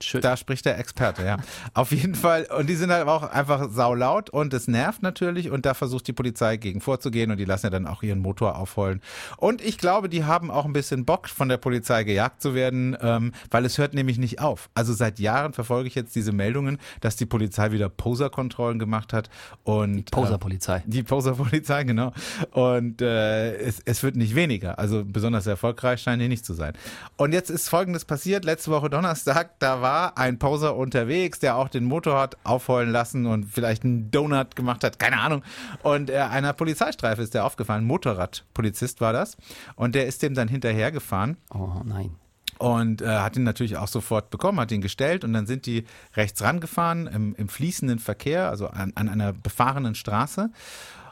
Schön. 0.00 0.20
Da 0.20 0.36
spricht 0.36 0.64
der 0.64 0.78
Experte, 0.78 1.24
ja. 1.24 1.38
Auf 1.74 1.90
jeden 1.90 2.14
Fall. 2.14 2.46
Und 2.56 2.68
die 2.68 2.76
sind 2.76 2.92
halt 2.92 3.08
auch 3.08 3.24
einfach 3.24 3.68
saulaut 3.70 4.30
und 4.30 4.54
es 4.54 4.68
nervt 4.68 5.02
natürlich 5.02 5.50
und 5.50 5.66
da 5.66 5.74
versucht 5.74 6.06
die 6.06 6.12
Polizei 6.12 6.56
gegen 6.56 6.80
vorzugehen 6.80 7.32
und 7.32 7.38
die 7.38 7.44
lassen 7.44 7.66
ja 7.66 7.70
dann 7.70 7.86
auch 7.86 8.04
ihren 8.04 8.20
Motor 8.20 8.56
aufheulen. 8.56 9.00
Und 9.38 9.60
ich 9.60 9.76
glaube, 9.76 10.08
die 10.08 10.24
haben 10.24 10.52
auch 10.52 10.66
ein 10.66 10.72
bisschen 10.72 11.04
Bock, 11.04 11.28
von 11.28 11.48
der 11.48 11.56
Polizei 11.56 12.04
gejagt 12.04 12.40
zu 12.40 12.54
werden, 12.54 12.96
ähm, 13.00 13.32
weil 13.50 13.64
es 13.64 13.76
hört 13.78 13.92
nämlich 13.92 14.18
nicht 14.18 14.40
auf. 14.40 14.70
Also 14.74 14.92
seit 14.92 15.18
Jahren 15.18 15.52
verfolge 15.52 15.88
ich 15.88 15.96
jetzt 15.96 16.14
diese 16.14 16.30
Meldungen, 16.30 16.78
dass 17.00 17.16
die 17.16 17.26
Polizei 17.26 17.72
wieder 17.72 17.88
Poser-Kontrollen 17.88 18.78
gemacht 18.78 19.12
hat 19.12 19.30
und 19.64 20.10
Poser-Polizei. 20.12 20.84
die 20.86 21.02
Poser-Polizei, 21.02 21.82
genau. 21.82 22.12
Und 22.52 23.02
äh, 23.02 23.56
es, 23.56 23.80
es 23.84 24.04
wird 24.04 24.14
nicht 24.14 24.36
weniger. 24.36 24.78
Also 24.78 25.04
besonders 25.04 25.46
erfolgreich 25.48 26.02
scheinen 26.02 26.20
die 26.20 26.28
nicht 26.28 26.44
zu 26.44 26.54
sein. 26.54 26.74
Und 27.16 27.32
jetzt 27.32 27.50
ist 27.50 27.68
Folgendes 27.68 28.04
passiert. 28.04 28.44
Letzte 28.44 28.70
Woche 28.70 28.88
Donnerstag, 28.90 29.58
da 29.58 29.82
war 29.82 29.87
ein 30.16 30.38
Poser 30.38 30.76
unterwegs, 30.76 31.38
der 31.38 31.56
auch 31.56 31.68
den 31.68 31.84
Motor 31.84 32.20
hat 32.20 32.36
aufheulen 32.44 32.90
lassen 32.90 33.26
und 33.26 33.44
vielleicht 33.46 33.84
einen 33.84 34.10
Donut 34.10 34.56
gemacht 34.56 34.84
hat, 34.84 34.98
keine 34.98 35.18
Ahnung. 35.20 35.42
Und 35.82 36.10
äh, 36.10 36.18
einer 36.18 36.52
Polizeistreife 36.52 37.22
ist 37.22 37.34
der 37.34 37.44
aufgefallen. 37.44 37.84
Motorradpolizist 37.84 39.00
war 39.00 39.12
das. 39.12 39.36
Und 39.76 39.94
der 39.94 40.06
ist 40.06 40.22
dem 40.22 40.34
dann 40.34 40.48
hinterhergefahren 40.48 41.36
Oh 41.52 41.80
nein. 41.84 42.10
und 42.58 43.02
äh, 43.02 43.06
hat 43.06 43.36
ihn 43.36 43.44
natürlich 43.44 43.76
auch 43.76 43.88
sofort 43.88 44.30
bekommen, 44.30 44.58
hat 44.60 44.72
ihn 44.72 44.80
gestellt 44.80 45.24
und 45.24 45.32
dann 45.32 45.46
sind 45.46 45.66
die 45.66 45.84
rechts 46.14 46.42
rangefahren 46.42 47.06
im, 47.06 47.34
im 47.36 47.48
fließenden 47.48 47.98
Verkehr, 47.98 48.48
also 48.50 48.68
an, 48.68 48.92
an 48.94 49.08
einer 49.08 49.32
befahrenen 49.32 49.94
Straße. 49.94 50.50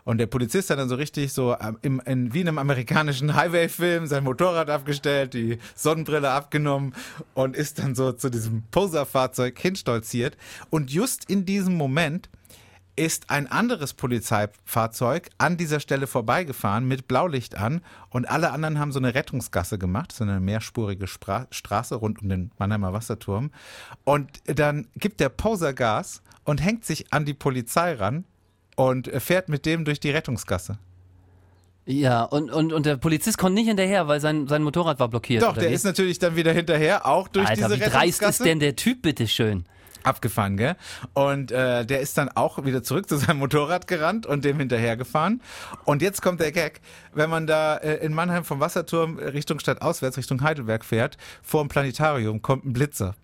Und 0.06 0.18
der 0.18 0.26
Polizist 0.28 0.70
hat 0.70 0.78
dann 0.78 0.88
so 0.88 0.94
richtig 0.94 1.32
so 1.32 1.56
ähm, 1.60 1.78
im, 1.82 2.00
in, 2.06 2.32
wie 2.32 2.40
in 2.40 2.48
einem 2.48 2.58
amerikanischen 2.58 3.34
Highway-Film 3.34 4.06
sein 4.06 4.22
Motorrad 4.22 4.70
abgestellt, 4.70 5.34
die 5.34 5.58
Sonnenbrille 5.74 6.30
abgenommen 6.30 6.94
und 7.34 7.56
ist 7.56 7.80
dann 7.80 7.96
so 7.96 8.12
zu 8.12 8.30
diesem 8.30 8.62
Poser-Fahrzeug 8.70 9.58
hinstolziert. 9.58 10.36
Und 10.70 10.92
just 10.92 11.28
in 11.28 11.44
diesem 11.44 11.74
Moment 11.74 12.30
ist 12.94 13.30
ein 13.30 13.48
anderes 13.48 13.94
Polizeifahrzeug 13.94 15.28
an 15.38 15.56
dieser 15.56 15.80
Stelle 15.80 16.06
vorbeigefahren 16.06 16.86
mit 16.86 17.08
Blaulicht 17.08 17.56
an 17.56 17.82
und 18.08 18.30
alle 18.30 18.52
anderen 18.52 18.78
haben 18.78 18.92
so 18.92 19.00
eine 19.00 19.12
Rettungsgasse 19.12 19.76
gemacht, 19.76 20.12
so 20.12 20.22
eine 20.22 20.38
mehrspurige 20.38 21.08
Spra 21.08 21.48
Straße 21.50 21.96
rund 21.96 22.22
um 22.22 22.28
den 22.28 22.52
Mannheimer 22.58 22.92
Wasserturm. 22.92 23.50
Und 24.04 24.30
dann 24.46 24.86
gibt 24.94 25.18
der 25.18 25.30
Poser 25.30 25.74
Gas 25.74 26.22
und 26.44 26.62
hängt 26.62 26.84
sich 26.84 27.12
an 27.12 27.24
die 27.24 27.34
Polizei 27.34 27.94
ran 27.94 28.24
und 28.76 29.10
fährt 29.20 29.48
mit 29.48 29.66
dem 29.66 29.84
durch 29.84 29.98
die 29.98 30.10
Rettungsgasse. 30.10 30.78
Ja, 31.86 32.24
und, 32.24 32.50
und, 32.50 32.72
und 32.72 32.84
der 32.84 32.96
Polizist 32.96 33.38
konnte 33.38 33.54
nicht 33.54 33.68
hinterher, 33.68 34.08
weil 34.08 34.20
sein, 34.20 34.48
sein 34.48 34.62
Motorrad 34.62 34.98
war 34.98 35.08
blockiert. 35.08 35.42
Doch, 35.42 35.54
der 35.54 35.70
wie? 35.70 35.74
ist 35.74 35.84
natürlich 35.84 36.18
dann 36.18 36.34
wieder 36.34 36.52
hinterher, 36.52 37.06
auch 37.06 37.28
durch 37.28 37.48
Alter, 37.48 37.68
diese 37.68 37.80
wie 37.80 37.90
dreist 37.90 38.22
ist 38.22 38.44
denn 38.44 38.58
der 38.58 38.74
Typ, 38.76 39.02
bitteschön? 39.02 39.64
abgefahren, 40.06 40.56
gell? 40.56 40.76
Und 41.14 41.50
äh, 41.50 41.84
der 41.84 42.00
ist 42.00 42.16
dann 42.16 42.28
auch 42.28 42.64
wieder 42.64 42.82
zurück 42.82 43.08
zu 43.08 43.16
seinem 43.16 43.38
Motorrad 43.40 43.86
gerannt 43.86 44.24
und 44.24 44.44
dem 44.44 44.58
hinterhergefahren. 44.58 45.42
Und 45.84 46.00
jetzt 46.00 46.22
kommt 46.22 46.40
der 46.40 46.52
Gag, 46.52 46.80
wenn 47.12 47.28
man 47.28 47.46
da 47.46 47.76
äh, 47.76 47.96
in 47.96 48.14
Mannheim 48.14 48.44
vom 48.44 48.60
Wasserturm 48.60 49.18
Richtung 49.18 49.58
Stadt 49.58 49.82
auswärts, 49.82 50.16
Richtung 50.16 50.42
Heidelberg 50.42 50.84
fährt, 50.84 51.16
vor 51.42 51.62
dem 51.62 51.68
Planetarium 51.68 52.40
kommt 52.40 52.64
ein 52.64 52.72
Blitzer. 52.72 53.14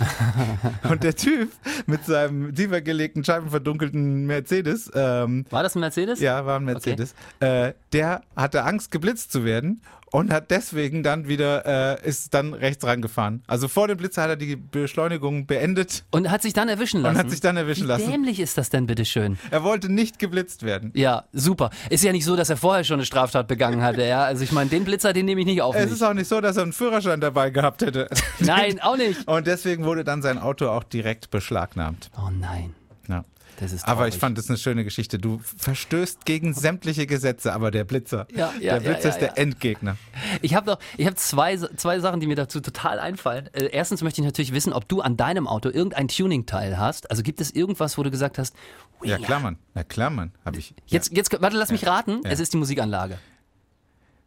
und 0.88 1.02
der 1.02 1.14
Typ 1.14 1.50
mit 1.86 2.04
seinem 2.04 2.54
tiefer 2.54 2.80
gelegten, 2.80 3.24
scheibenverdunkelten 3.24 4.26
Mercedes, 4.26 4.90
ähm, 4.94 5.44
War 5.50 5.62
das 5.62 5.76
ein 5.76 5.80
Mercedes? 5.80 6.20
ja, 6.20 6.46
war 6.46 6.58
ein 6.58 6.64
Mercedes, 6.64 7.14
äh, 7.40 7.74
der 7.92 8.22
hatte 8.34 8.64
Angst, 8.64 8.90
geblitzt 8.90 9.32
zu 9.32 9.44
werden 9.44 9.82
und 10.12 10.32
hat 10.32 10.50
deswegen 10.50 11.02
dann 11.02 11.28
wieder, 11.28 11.98
äh, 12.02 12.08
ist 12.08 12.34
dann 12.34 12.52
rechts 12.54 12.84
rangefahren. 12.84 13.42
Also 13.46 13.68
vor 13.68 13.88
dem 13.88 13.96
Blitzer 13.98 14.22
hat 14.22 14.30
er 14.30 14.36
die 14.36 14.56
Beschleunigung 14.56 15.46
beendet 15.46 16.04
Und 16.10 16.30
hat 16.30 16.42
sich 16.42 16.52
dann 16.52 16.68
erwischen 16.68 17.00
lassen. 17.02 17.14
und 17.16 17.18
hat 17.24 17.30
sich 17.30 17.40
dann 17.40 17.56
erwischen 17.56 17.84
Wie 17.84 17.88
lassen. 17.88 18.10
dämlich 18.10 18.40
ist 18.40 18.58
das 18.58 18.70
denn, 18.70 18.86
bitteschön? 18.86 19.38
Er 19.50 19.62
wollte 19.62 19.90
nicht 19.92 20.18
geblitzt 20.18 20.62
werden. 20.64 20.90
Ja, 20.94 21.24
super. 21.32 21.70
Ist 21.90 22.02
ja 22.04 22.12
nicht 22.12 22.24
so, 22.24 22.36
dass 22.36 22.50
er 22.50 22.56
vorher 22.56 22.84
schon 22.84 22.94
eine 22.94 23.06
Straftat 23.06 23.46
begangen 23.48 23.82
hatte, 23.82 24.04
ja. 24.04 24.24
Also 24.24 24.42
ich 24.44 24.52
meine, 24.52 24.70
den 24.70 24.84
Blitzer, 24.84 25.12
den 25.12 25.26
nehme 25.26 25.40
ich 25.40 25.46
nicht 25.46 25.62
auf 25.62 25.74
Es 25.76 25.84
mich. 25.84 25.92
ist 25.94 26.02
auch 26.02 26.14
nicht 26.14 26.28
so, 26.28 26.40
dass 26.40 26.56
er 26.56 26.64
einen 26.64 26.72
Führerschein 26.72 27.20
dabei 27.20 27.50
gehabt 27.50 27.82
hätte. 27.82 28.08
Nein, 28.40 28.80
auch 28.80 28.96
nicht. 28.96 29.26
Und 29.28 29.46
deswegen 29.46 29.84
wurde 29.84 30.04
dann 30.04 30.22
sein 30.22 30.38
Auto 30.38 30.68
auch 30.68 30.84
direkt 30.84 31.30
beschlagnahmt. 31.30 32.10
Oh 32.16 32.30
nein, 32.30 32.74
Ja. 33.08 33.24
Das 33.60 33.72
ist 33.72 33.84
Aber 33.84 34.00
traurig. 34.00 34.14
ich 34.14 34.20
fand 34.20 34.36
das 34.38 34.48
eine 34.48 34.58
schöne 34.58 34.84
Geschichte. 34.84 35.18
Du 35.18 35.38
verstößt 35.56 36.24
gegen 36.24 36.54
sämtliche 36.54 37.06
Gesetze, 37.06 37.52
aber 37.52 37.70
der 37.70 37.84
Blitzer, 37.84 38.26
Ja, 38.34 38.52
ja, 38.60 38.78
der 38.78 38.90
Blitzer 38.90 39.08
ja, 39.08 39.14
ist 39.14 39.20
der 39.20 39.38
Endgegner. 39.38 39.96
Ich 40.42 40.54
habe 40.54 40.66
noch, 40.70 40.78
ich 40.96 41.06
habe 41.06 41.16
zwei, 41.16 41.56
zwei 41.56 42.00
Sachen, 42.00 42.20
die 42.20 42.26
mir 42.26 42.36
dazu 42.36 42.60
total 42.60 42.98
einfallen. 42.98 43.48
Äh, 43.52 43.66
erstens 43.72 44.02
möchte 44.02 44.20
ich 44.20 44.24
natürlich 44.24 44.52
wissen, 44.52 44.72
ob 44.72 44.88
du 44.88 45.00
an 45.02 45.16
deinem 45.16 45.46
Auto 45.46 45.68
irgendein 45.68 46.08
Tuning-Teil 46.08 46.78
hast. 46.78 47.10
Also 47.10 47.22
gibt 47.22 47.40
es 47.40 47.50
irgendwas, 47.50 47.96
wo 47.98 48.02
du 48.02 48.10
gesagt 48.10 48.38
hast, 48.38 48.56
Ja, 49.02 49.18
klar, 49.18 49.40
Mann. 49.40 49.58
Ja, 49.74 49.84
klar, 49.84 50.10
Mann. 50.10 50.32
Habe 50.44 50.58
ich. 50.58 50.74
Jetzt, 50.86 51.12
jetzt, 51.16 51.30
warte, 51.40 51.56
lass 51.56 51.70
mich 51.70 51.86
raten. 51.86 52.20
Es 52.24 52.40
ist 52.40 52.52
die 52.52 52.56
Musikanlage. 52.56 53.18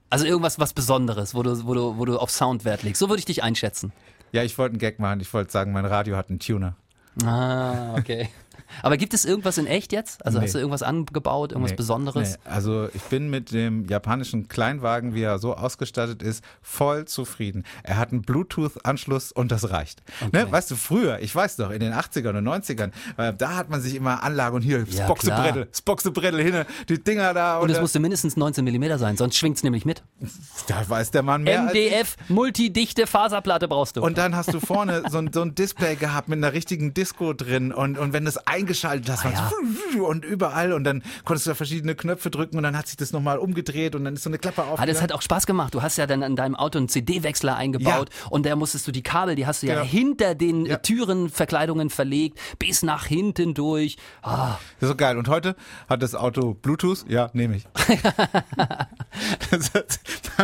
Also 0.10 0.26
irgendwas, 0.26 0.60
was 0.60 0.74
Besonderes, 0.74 1.34
wo 1.34 1.42
du, 1.42 1.66
wo 1.66 1.74
du, 1.74 1.98
wo 1.98 2.06
du 2.06 2.20
auf 2.20 2.30
Sound 2.30 2.66
Wert 2.66 2.84
legst. 2.84 3.00
So 3.00 3.10
würde 3.10 3.20
ich 3.20 3.26
dich 3.26 3.42
einschätzen. 3.42 3.92
Ja, 4.32 4.44
ich 4.44 4.58
wollte 4.60 4.74
einen 4.74 4.80
Gag 4.80 5.00
machen. 5.00 5.20
Ich 5.22 5.34
wollte 5.34 5.52
sagen, 5.52 5.72
mein 5.72 5.86
Radio 5.86 6.16
hat 6.18 6.30
einen 6.30 6.40
Tuner. 6.40 6.76
Ah, 7.24 7.96
okay. 7.98 8.30
Aber 8.82 8.98
gibt 8.98 9.14
es 9.14 9.26
irgendwas 9.26 9.58
in 9.58 9.68
echt 9.68 9.92
jetzt? 9.92 10.26
Also 10.26 10.40
Nee. 10.40 10.46
hast 10.46 10.56
du 10.56 10.60
irgendwas 10.60 10.84
angebaut, 10.84 11.52
irgendwas 11.52 11.72
Nee, 11.72 11.78
Besonderes? 11.78 12.32
Nee. 12.44 12.50
Also 12.52 12.90
ich 12.94 13.02
bin 13.04 13.30
mit 13.30 13.52
dem 13.52 13.86
japanischen 13.88 14.48
Kleinwagen, 14.48 15.14
wie 15.14 15.22
er 15.24 15.40
so 15.40 15.56
ausgestattet 15.56 16.22
ist, 16.24 16.44
voll 16.62 17.06
zufrieden. 17.06 17.64
Er 17.84 17.98
hat 17.98 18.12
einen 18.12 18.22
Bluetooth-Anschluss 18.24 19.32
und 19.32 19.52
das 19.52 19.70
reicht. 19.70 20.02
Ne? 20.32 20.52
Weißt 20.52 20.72
du, 20.72 20.76
früher, 20.76 21.20
ich 21.20 21.36
weiß 21.36 21.58
doch, 21.58 21.70
in 21.72 21.80
den 21.80 21.94
80ern 21.94 22.38
und 22.38 22.48
90ern, 22.48 22.92
äh, 23.18 23.34
da 23.34 23.56
hat 23.56 23.70
man 23.70 23.82
sich 23.82 23.96
immer 23.96 24.24
Anlage 24.24 24.56
und 24.56 24.62
hier 24.62 24.84
Ja, 24.90 25.06
Spoxebrettel, 25.06 25.68
Spoxebrettel 25.74 26.42
hin, 26.42 26.66
die 26.90 27.04
Dinger 27.04 27.34
da. 27.34 27.60
Und 27.60 27.70
es 27.70 27.78
äh, 27.78 27.82
musste 27.82 28.00
mindestens 28.00 28.38
19 28.38 28.66
mm 28.66 28.98
sein, 28.98 29.18
sonst 29.18 29.38
schwingt's 29.38 29.64
nämlich 29.64 29.86
mit. 29.86 30.04
da 30.68 30.88
weiß 30.88 31.12
der 31.12 31.24
Mann 31.24 31.44
mehr. 31.44 31.64
MDF, 31.64 32.16
multidichte 32.30 33.08
Faserplatte 33.08 33.68
brauchst 33.68 33.98
du. 33.98 34.02
Und 34.02 34.18
dann 34.18 34.36
hast 34.36 34.54
du 34.54 34.60
vorne 34.60 35.04
so 35.10 35.18
ein, 35.18 35.32
so 35.34 35.42
ein 35.42 35.56
Display 35.56 35.96
gehabt 35.96 36.30
mit 36.30 36.38
einer 36.38 36.54
richtigen 36.54 36.94
Disco 36.94 37.34
drin 37.34 37.72
und, 37.72 37.98
und 37.98 38.14
wenn 38.14 38.24
du 38.26 38.30
es 38.30 38.43
eingeschaltet 38.46 39.10
hast, 39.10 39.26
Ah, 39.26 39.52
es 39.92 40.00
und 40.00 40.26
überall 40.26 40.74
und 40.74 40.84
dann 40.84 41.04
konntest 41.26 41.46
du 41.48 41.52
da 41.52 41.56
verschiedene 41.56 41.96
Knöpfe 41.96 42.30
drücken 42.30 42.58
und 42.58 42.64
dann 42.64 42.78
hat 42.78 42.88
sich 42.88 42.98
das 42.98 43.12
nochmal 43.12 43.38
umgedreht 43.38 43.96
und 43.96 44.04
dann 44.06 44.14
ist 44.16 44.24
so 44.24 44.30
eine 44.30 44.38
Klappe 44.40 44.62
Ah, 44.62 44.66
aufgegangen. 44.66 44.94
das 44.94 45.02
hat 45.02 45.12
auch 45.12 45.22
Spaß 45.22 45.46
gemacht. 45.46 45.74
Du 45.74 45.82
hast 45.82 45.98
ja 45.98 46.06
dann 46.08 46.24
an 46.24 46.36
deinem 46.36 46.56
Auto 46.56 46.78
einen 46.78 46.90
CD-Wechsler 46.90 47.56
eingebaut 47.56 48.10
und 48.30 48.46
da 48.46 48.56
musstest 48.56 48.88
du 48.88 48.92
die 48.92 49.04
Kabel, 49.04 49.36
die 49.36 49.46
hast 49.48 49.64
du 49.64 49.68
ja, 49.68 49.76
Genau. 49.76 49.86
hinter 49.86 50.36
den 50.36 50.66
Ja. 50.66 50.78
Türenverkleidungen 50.78 51.90
verlegt, 51.90 52.40
bis 52.60 52.84
nach 52.84 53.06
hinten 53.06 53.54
durch. 53.54 53.98
Ah, 54.22 54.58
Das 54.80 54.84
ist 54.84 54.90
so 54.90 54.96
geil. 54.96 55.18
Und 55.18 55.28
heute 55.28 55.56
hat 55.90 56.02
das 56.04 56.16
Auto 56.16 56.54
Bluetooth? 56.54 57.06
Ja, 57.08 57.30
nehme 57.34 57.56
ich. 57.58 57.68
das 59.52 59.72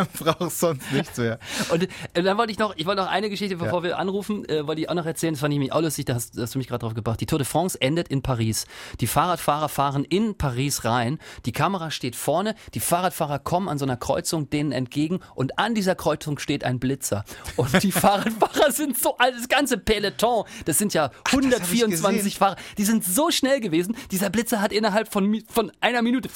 braucht 0.20 0.52
sonst 0.52 0.92
nichts 0.92 1.18
mehr. 1.18 1.40
Und 1.70 1.84
äh, 2.14 2.24
dann 2.24 2.38
wollte 2.38 2.52
ich 2.52 2.60
noch, 2.60 2.76
ich 2.76 2.86
wollte 2.86 3.02
noch 3.02 3.10
eine 3.10 3.30
Geschichte, 3.30 3.56
bevor 3.58 3.84
wir 3.84 3.98
anrufen, 3.98 4.48
äh, 4.48 4.66
wollte 4.66 4.82
ich 4.82 4.90
auch 4.90 4.94
noch 4.94 5.06
erzählen. 5.06 5.34
Das 5.34 5.42
fand 5.42 5.54
ich 5.54 5.60
mich 5.60 5.72
auch 5.72 5.82
lustig, 5.82 6.06
da 6.06 6.16
hast, 6.16 6.38
hast 6.38 6.56
du 6.56 6.58
mich 6.60 6.68
gerade 6.68 6.82
drauf 6.86 6.94
gebracht. 6.94 7.20
Die 7.22 7.26
Tour 7.26 7.40
de 7.40 7.46
France 7.46 7.80
endet 7.82 8.08
in 8.08 8.22
Paris. 8.22 8.66
Die 9.00 9.08
Fahrradfahrer 9.08 9.70
fahren 9.70 10.06
in 10.06 10.38
Paris 10.38 10.86
rein. 10.86 11.20
Die 11.46 11.52
Kamera 11.52 11.92
steht 11.92 12.16
vorne. 12.16 12.56
Die 12.74 12.80
Fahrradfahrer 12.80 13.40
kommen 13.40 13.70
an 13.70 13.78
so 13.78 13.86
einer 13.86 13.98
Kreuzung 13.98 14.50
denen 14.50 14.72
entgegen 14.72 15.20
und 15.36 15.58
an 15.60 15.76
dieser 15.76 15.96
Kreuzung 15.96 16.40
steht 16.40 16.64
ein 16.64 16.80
Blitzer. 16.80 17.24
Und 17.56 17.84
die 17.84 17.92
Fahrradfahrer 17.94 18.72
sind 18.72 18.98
so, 18.98 19.18
also 19.18 19.38
das 19.38 19.48
ganze 19.48 19.78
Peloton, 19.78 20.46
das 20.66 20.78
sind 20.78 20.94
ja 20.94 21.04
hab 21.04 21.28
ich 21.28 21.34
124 21.34 22.24
gesehen. 22.24 22.32
Fahrer, 22.38 22.56
die 22.78 22.86
sind 22.86 23.04
so 23.04 23.32
schnell 23.32 23.60
gewesen. 23.60 23.96
Dieser 24.12 24.30
Blitzer 24.30 24.62
hat 24.62 24.72
innerhalb 24.72 25.12
von, 25.12 25.44
von 25.48 25.72
einer 25.82 26.02
Minute 26.02 26.30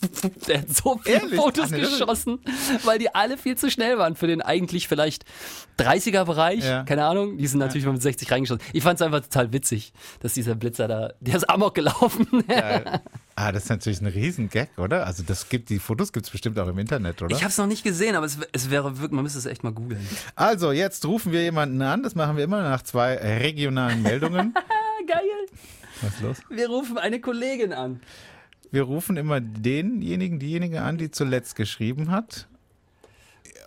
Der 0.48 0.58
hat 0.60 0.70
so 0.74 0.98
viele 1.02 1.16
Ehrlich? 1.20 1.40
Fotos 1.40 1.70
ist- 1.72 1.98
geschossen, 1.98 2.38
weil 2.84 2.98
die 2.98 3.14
alle 3.14 3.36
viel 3.36 3.56
zu 3.56 3.70
schnell 3.70 3.98
waren 3.98 4.16
für 4.16 4.26
den 4.26 4.42
eigentlich 4.42 4.88
vielleicht 4.88 5.24
30er-Bereich. 5.78 6.64
Ja. 6.64 6.82
Keine 6.84 7.04
Ahnung, 7.06 7.38
die 7.38 7.46
sind 7.46 7.58
natürlich 7.58 7.86
mal 7.86 7.92
mit 7.92 8.02
60 8.02 8.30
reingeschossen. 8.30 8.62
Ich 8.72 8.82
fand 8.82 9.00
es 9.00 9.02
einfach 9.06 9.20
total 9.20 9.52
witzig, 9.52 9.92
dass 10.20 10.34
dieser 10.34 10.54
Blitzer 10.54 10.88
da, 10.88 11.12
der 11.20 11.36
ist 11.36 11.48
amok 11.48 11.74
gelaufen. 11.74 12.26
Ah, 13.36 13.52
das 13.52 13.62
ist 13.64 13.70
natürlich 13.70 14.02
ein 14.02 14.06
Riesengag, 14.06 14.68
oder? 14.76 15.06
Also 15.06 15.22
das 15.22 15.48
gibt, 15.48 15.70
die 15.70 15.78
Fotos 15.78 16.12
gibt 16.12 16.26
es 16.26 16.30
bestimmt 16.32 16.58
auch 16.58 16.66
im 16.68 16.78
Internet, 16.78 17.22
oder? 17.22 17.34
Ich 17.34 17.40
habe 17.42 17.48
es 17.50 17.56
noch 17.56 17.66
nicht 17.68 17.82
gesehen, 17.82 18.14
aber 18.14 18.26
es, 18.26 18.36
es 18.52 18.68
wäre 18.68 18.98
wirklich, 18.98 19.12
man 19.12 19.22
müsste 19.22 19.38
es 19.38 19.46
echt 19.46 19.64
mal 19.64 19.72
googeln. 19.72 20.06
Also, 20.34 20.72
jetzt 20.72 21.06
rufen 21.06 21.32
wir 21.32 21.40
jemanden 21.42 21.80
an, 21.80 22.02
das 22.02 22.14
machen 22.14 22.36
wir 22.36 22.44
immer 22.44 22.60
nach 22.60 22.82
zwei 22.82 23.14
regionalen 23.16 24.02
Meldungen. 24.02 24.52
Geil. 25.06 25.22
Was 26.02 26.12
ist 26.14 26.20
los? 26.20 26.36
Wir 26.50 26.68
rufen 26.68 26.98
eine 26.98 27.18
Kollegin 27.18 27.72
an. 27.72 28.00
Wir 28.70 28.82
rufen 28.82 29.16
immer 29.16 29.40
denjenigen, 29.40 30.38
diejenige 30.38 30.82
an, 30.82 30.96
die 30.98 31.10
zuletzt 31.10 31.56
geschrieben 31.56 32.10
hat. 32.10 32.46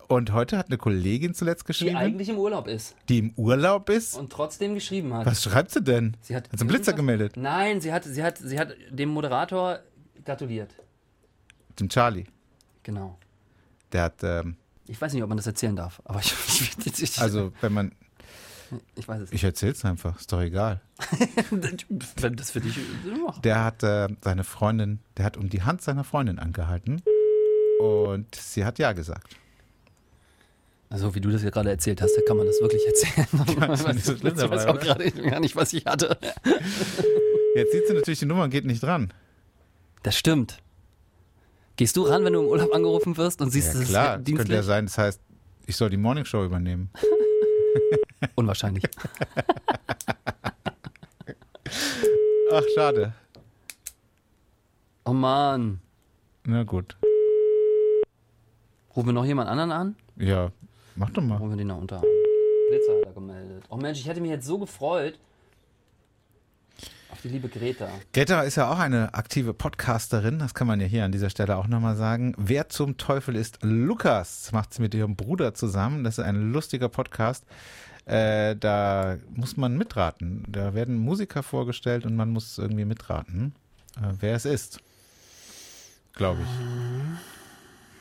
Und 0.07 0.31
heute 0.31 0.57
hat 0.57 0.67
eine 0.67 0.77
Kollegin 0.77 1.33
zuletzt 1.33 1.63
Die 1.63 1.67
geschrieben, 1.67 1.95
eigentlich 1.95 2.29
im 2.29 2.37
Urlaub 2.37 2.67
ist 2.67 2.95
die 3.09 3.19
im 3.19 3.33
Urlaub 3.35 3.89
ist. 3.89 4.15
und 4.15 4.31
trotzdem 4.31 4.73
geschrieben 4.75 5.13
hat. 5.13 5.25
Was 5.25 5.43
schreibt 5.43 5.71
sie 5.71 5.81
denn? 5.81 6.15
Sie 6.21 6.35
hat 6.35 6.45
Hat 6.51 6.57
sie 6.59 6.61
einen 6.61 6.69
Blitzer 6.69 6.93
gemeldet? 6.93 7.35
Nein, 7.37 7.81
sie 7.81 7.91
hat, 7.91 8.03
sie 8.03 8.21
hat, 8.23 8.37
sie 8.37 8.59
hat 8.59 8.75
dem 8.91 9.09
Moderator 9.09 9.79
gratuliert. 10.23 10.75
Dem 11.79 11.89
Charlie. 11.89 12.25
Genau. 12.83 13.17
Der 13.91 14.03
hat, 14.03 14.23
ähm, 14.23 14.55
Ich 14.87 15.01
weiß 15.01 15.13
nicht, 15.13 15.23
ob 15.23 15.29
man 15.29 15.37
das 15.37 15.47
erzählen 15.47 15.75
darf, 15.75 16.01
aber 16.05 16.19
ich, 16.19 16.33
ich, 16.85 17.01
ich, 17.01 17.19
also 17.19 17.51
wenn 17.61 17.73
man, 17.73 17.91
ich 18.95 19.07
weiß 19.07 19.21
es 19.21 19.31
nicht. 19.31 19.33
ich 19.33 19.43
erzähl's 19.43 19.83
einfach, 19.85 20.19
ist 20.19 20.31
doch 20.31 20.41
egal. 20.41 20.81
Wenn 22.17 22.35
das 22.35 22.51
für 22.51 22.61
dich. 22.61 22.77
Der 23.43 23.63
hat 23.63 23.83
äh, 23.83 24.07
seine 24.21 24.43
Freundin, 24.43 24.99
der 25.17 25.25
hat 25.25 25.37
um 25.37 25.49
die 25.49 25.63
Hand 25.63 25.81
seiner 25.81 26.03
Freundin 26.03 26.39
angehalten 26.39 27.01
und 27.79 28.33
sie 28.35 28.65
hat 28.65 28.79
ja 28.79 28.93
gesagt. 28.93 29.35
Also, 30.89 31.15
wie 31.15 31.21
du 31.21 31.31
das 31.31 31.41
ja 31.41 31.49
gerade 31.49 31.71
erzählt 31.71 32.01
hast, 32.03 32.15
da 32.15 32.21
kann 32.21 32.37
man 32.37 32.45
das 32.45 32.61
wirklich 32.61 32.85
erzählen. 32.85 33.27
ist 33.95 34.23
nicht 34.23 34.37
so 34.37 34.45
ich 34.45 34.51
weiß 34.51 34.65
auch 34.67 34.79
gerade 34.79 35.11
gar 35.11 35.39
nicht, 35.39 35.55
was 35.55 35.73
ich 35.73 35.85
hatte. 35.87 36.17
Jetzt 37.55 37.71
sieht 37.71 37.87
sie 37.87 37.93
natürlich 37.93 38.19
die 38.19 38.25
Nummer 38.27 38.43
und 38.43 38.51
geht 38.51 38.65
nicht 38.65 38.83
dran. 38.83 39.11
Das 40.03 40.15
stimmt. 40.15 40.59
Gehst 41.77 41.97
du 41.97 42.03
ran, 42.03 42.23
wenn 42.23 42.33
du 42.33 42.41
im 42.41 42.45
Urlaub 42.47 42.73
angerufen 42.75 43.17
wirst 43.17 43.41
und 43.41 43.49
siehst, 43.49 43.69
Ja 43.69 43.73
dass 43.73 43.81
es 43.81 43.89
klar, 43.89 44.03
das 44.03 44.13
könnte 44.17 44.23
dienstlich? 44.31 44.55
ja 44.55 44.63
sein, 44.63 44.85
das 44.85 44.97
heißt, 44.99 45.19
ich 45.65 45.75
soll 45.75 45.89
die 45.89 45.97
Morningshow 45.97 46.43
übernehmen. 46.45 46.91
Unwahrscheinlich. 48.35 48.83
Ach, 52.51 52.63
schade. 52.75 53.13
Oh 55.05 55.13
Mann. 55.13 55.79
Na 56.45 56.63
gut. 56.63 56.95
Rufen 58.95 59.07
wir 59.07 59.13
noch 59.13 59.25
jemand 59.25 59.49
anderen 59.49 59.71
an? 59.71 59.95
Ja, 60.17 60.51
mach 60.95 61.09
doch 61.09 61.23
mal. 61.23 61.37
Rufen 61.37 61.51
wir 61.51 61.57
den 61.57 61.67
noch 61.67 61.79
unter. 61.79 62.01
Blitzer 62.69 62.97
hat 62.97 63.05
er 63.05 63.13
gemeldet. 63.13 63.63
Oh 63.69 63.77
Mensch, 63.77 63.99
ich 63.99 64.07
hätte 64.07 64.21
mich 64.21 64.29
jetzt 64.29 64.45
so 64.45 64.57
gefreut. 64.59 65.17
Die 67.23 67.29
liebe 67.29 67.47
Greta. 67.47 67.87
Greta 68.11 68.41
ist 68.41 68.55
ja 68.55 68.69
auch 68.69 68.79
eine 68.79 69.13
aktive 69.13 69.53
Podcasterin, 69.53 70.39
das 70.39 70.53
kann 70.53 70.67
man 70.67 70.81
ja 70.81 70.87
hier 70.87 71.05
an 71.05 71.13
dieser 71.13 71.29
Stelle 71.29 71.55
auch 71.55 71.67
nochmal 71.67 71.95
sagen. 71.95 72.35
Wer 72.37 72.67
zum 72.67 72.97
Teufel 72.97 73.37
ist 73.37 73.59
Lukas? 73.61 74.51
Macht 74.51 74.73
sie 74.73 74.81
mit 74.81 74.93
ihrem 74.93 75.15
Bruder 75.15 75.53
zusammen. 75.53 76.03
Das 76.03 76.17
ist 76.17 76.25
ein 76.25 76.51
lustiger 76.51 76.89
Podcast. 76.89 77.45
Äh, 78.05 78.57
da 78.57 79.19
muss 79.33 79.55
man 79.55 79.77
mitraten. 79.77 80.43
Da 80.49 80.73
werden 80.73 80.97
Musiker 80.97 81.43
vorgestellt 81.43 82.05
und 82.05 82.17
man 82.17 82.29
muss 82.29 82.57
irgendwie 82.57 82.83
mitraten, 82.83 83.55
äh, 83.95 84.13
wer 84.19 84.35
es 84.35 84.43
ist. 84.43 84.79
Glaube 86.15 86.41
ich. 86.41 86.47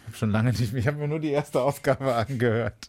Ich 0.01 0.07
habe 0.09 0.17
schon 0.17 0.31
lange 0.33 0.51
nicht 0.51 0.75
ich 0.75 0.87
habe 0.89 0.97
mir 0.97 1.07
nur 1.07 1.21
die 1.21 1.31
erste 1.31 1.61
Ausgabe 1.61 2.13
angehört. 2.13 2.89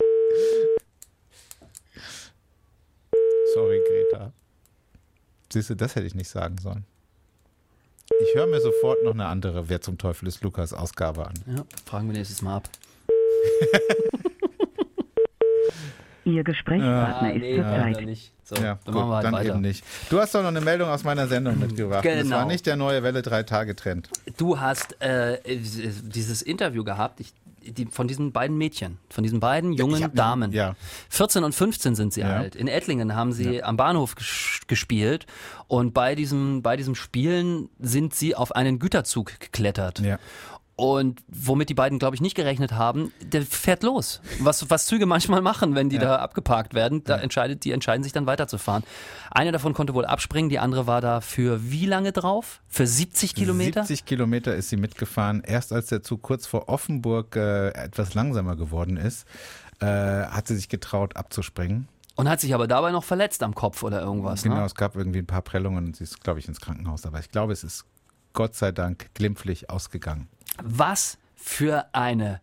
Sorry, 3.53 3.79
Greta. 3.87 4.33
Siehst 5.53 5.69
du, 5.69 5.75
das 5.75 5.95
hätte 5.95 6.07
ich 6.07 6.15
nicht 6.15 6.29
sagen 6.29 6.57
sollen. 6.57 6.83
Ich 8.09 8.33
höre 8.35 8.47
mir 8.47 8.59
sofort 8.59 9.03
noch 9.03 9.13
eine 9.13 9.27
andere 9.27 9.69
Wer 9.69 9.81
zum 9.81 9.99
Teufel 9.99 10.27
ist 10.27 10.41
Lukas 10.41 10.73
Ausgabe 10.73 11.27
an. 11.27 11.33
Ja, 11.45 11.63
fragen 11.85 12.07
wir 12.07 12.13
nächstes 12.17 12.41
Mal 12.41 12.55
ab. 12.55 12.69
Ihr 16.25 16.43
Gesprächspartner 16.43 17.33
ist 17.35 17.55
zurzeit. 17.55 17.97
Ah, 17.97 18.01
nicht. 18.01 18.31
So, 18.45 18.55
Ja, 18.55 18.79
dann 18.85 18.93
gut, 18.93 18.93
machen 18.95 19.09
wir 19.09 19.15
halt 19.17 19.25
dann 19.25 19.33
weiter. 19.33 19.49
eben 19.49 19.61
nicht. 19.61 19.83
Du 20.09 20.19
hast 20.19 20.33
doch 20.33 20.41
noch 20.41 20.47
eine 20.49 20.61
Meldung 20.61 20.89
aus 20.89 21.03
meiner 21.03 21.27
Sendung 21.27 21.59
mitgebracht. 21.59 22.03
Das 22.05 22.23
Genau. 22.23 22.37
war 22.37 22.45
nicht 22.45 22.65
der 22.65 22.77
neue 22.77 23.03
Welle 23.03 23.19
3-Tage-Trend. 23.19 24.09
Du 24.37 24.59
hast 24.59 24.99
äh, 25.01 25.37
dieses 25.45 26.41
Interview 26.41 26.83
gehabt 26.83 27.19
ich, 27.19 27.33
die, 27.71 27.85
von 27.85 28.07
diesen 28.07 28.31
beiden 28.31 28.57
Mädchen, 28.57 28.97
von 29.09 29.23
diesen 29.23 29.39
beiden 29.39 29.73
jungen 29.73 30.03
hab- 30.03 30.15
Damen. 30.15 30.51
ja. 30.51 30.75
14 31.09 31.43
und 31.43 31.53
15 31.55 31.95
sind 31.95 32.13
sie 32.13 32.21
Ja. 32.21 32.37
alt. 32.37 32.55
In 32.55 32.67
Ettlingen 32.67 33.15
haben 33.15 33.31
sie 33.33 33.63
am 33.63 33.77
Bahnhof 33.77 34.15
ges 34.15 34.59
gespielt 34.67 35.25
und 35.67 35.93
bei 35.93 36.15
diesem, 36.15 36.61
bei 36.61 36.75
diesem 36.77 36.95
Spielen 36.95 37.69
sind 37.79 38.13
sie 38.13 38.35
auf 38.35 38.55
einen 38.55 38.79
Güterzug 38.79 39.39
geklettert. 39.39 39.99
Ja. 39.99 40.19
Und 40.83 41.21
womit 41.29 41.69
die 41.69 41.73
beiden, 41.75 41.97
glaube 41.97 42.15
ich, 42.15 42.21
nicht 42.21 42.35
gerechnet 42.35 42.73
haben, 42.73 43.13
der 43.21 43.43
fährt 43.43 43.83
los. 43.83 44.19
Was, 44.41 44.69
was 44.69 44.85
Züge 44.85 45.05
manchmal 45.05 45.41
machen, 45.41 45.75
wenn 45.75 45.87
die 45.87 45.97
da 45.97 46.17
abgeparkt 46.17 46.73
werden, 46.73 47.05
da 47.05 47.15
entscheidet, 47.15 47.63
die 47.63 47.71
entscheiden 47.71 48.03
sich 48.03 48.11
dann 48.11 48.25
weiterzufahren. 48.25 48.83
Eine 49.31 49.53
davon 49.53 49.73
konnte 49.73 49.93
wohl 49.93 50.03
abspringen, 50.03 50.49
die 50.49 50.59
andere 50.59 50.85
war 50.85 50.99
da 50.99 51.21
für 51.21 51.71
wie 51.71 51.85
lange 51.85 52.11
drauf? 52.11 52.61
Für 52.67 52.85
70 52.85 53.33
Kilometer? 53.33 53.85
70 53.85 54.03
Kilometer 54.05 54.53
ist 54.55 54.71
sie 54.71 54.75
mitgefahren. 54.75 55.41
Erst 55.45 55.71
als 55.71 55.87
der 55.87 56.03
Zug 56.03 56.21
kurz 56.21 56.47
vor 56.47 56.67
Offenburg 56.67 57.37
äh, 57.37 57.69
etwas 57.69 58.13
langsamer 58.13 58.57
geworden 58.57 58.97
ist, 58.97 59.25
äh, 59.79 59.85
hat 59.85 60.49
sie 60.49 60.57
sich 60.57 60.67
getraut 60.67 61.15
abzuspringen. 61.15 61.87
Und 62.15 62.27
hat 62.27 62.41
sich 62.41 62.53
aber 62.53 62.67
dabei 62.67 62.91
noch 62.91 63.05
verletzt 63.05 63.41
am 63.41 63.55
Kopf 63.55 63.83
oder 63.83 64.01
irgendwas. 64.01 64.43
Genau, 64.43 64.57
Ne? 64.57 64.65
es 64.65 64.75
gab 64.75 64.97
irgendwie 64.97 65.19
ein 65.19 65.27
paar 65.27 65.43
Prellungen 65.43 65.85
und 65.85 65.95
sie 65.95 66.03
ist, 66.03 66.21
glaube 66.21 66.39
ich, 66.39 66.47
ins 66.49 66.59
Krankenhaus. 66.59 67.05
Aber 67.05 67.19
ich 67.19 67.31
glaube, 67.31 67.53
es 67.53 67.63
ist 67.63 67.85
Gott 68.33 68.55
sei 68.55 68.71
Dank 68.71 69.13
glimpflich 69.13 69.69
ausgegangen. 69.69 70.27
Was 70.61 71.17
für 71.35 71.87
eine 71.93 72.41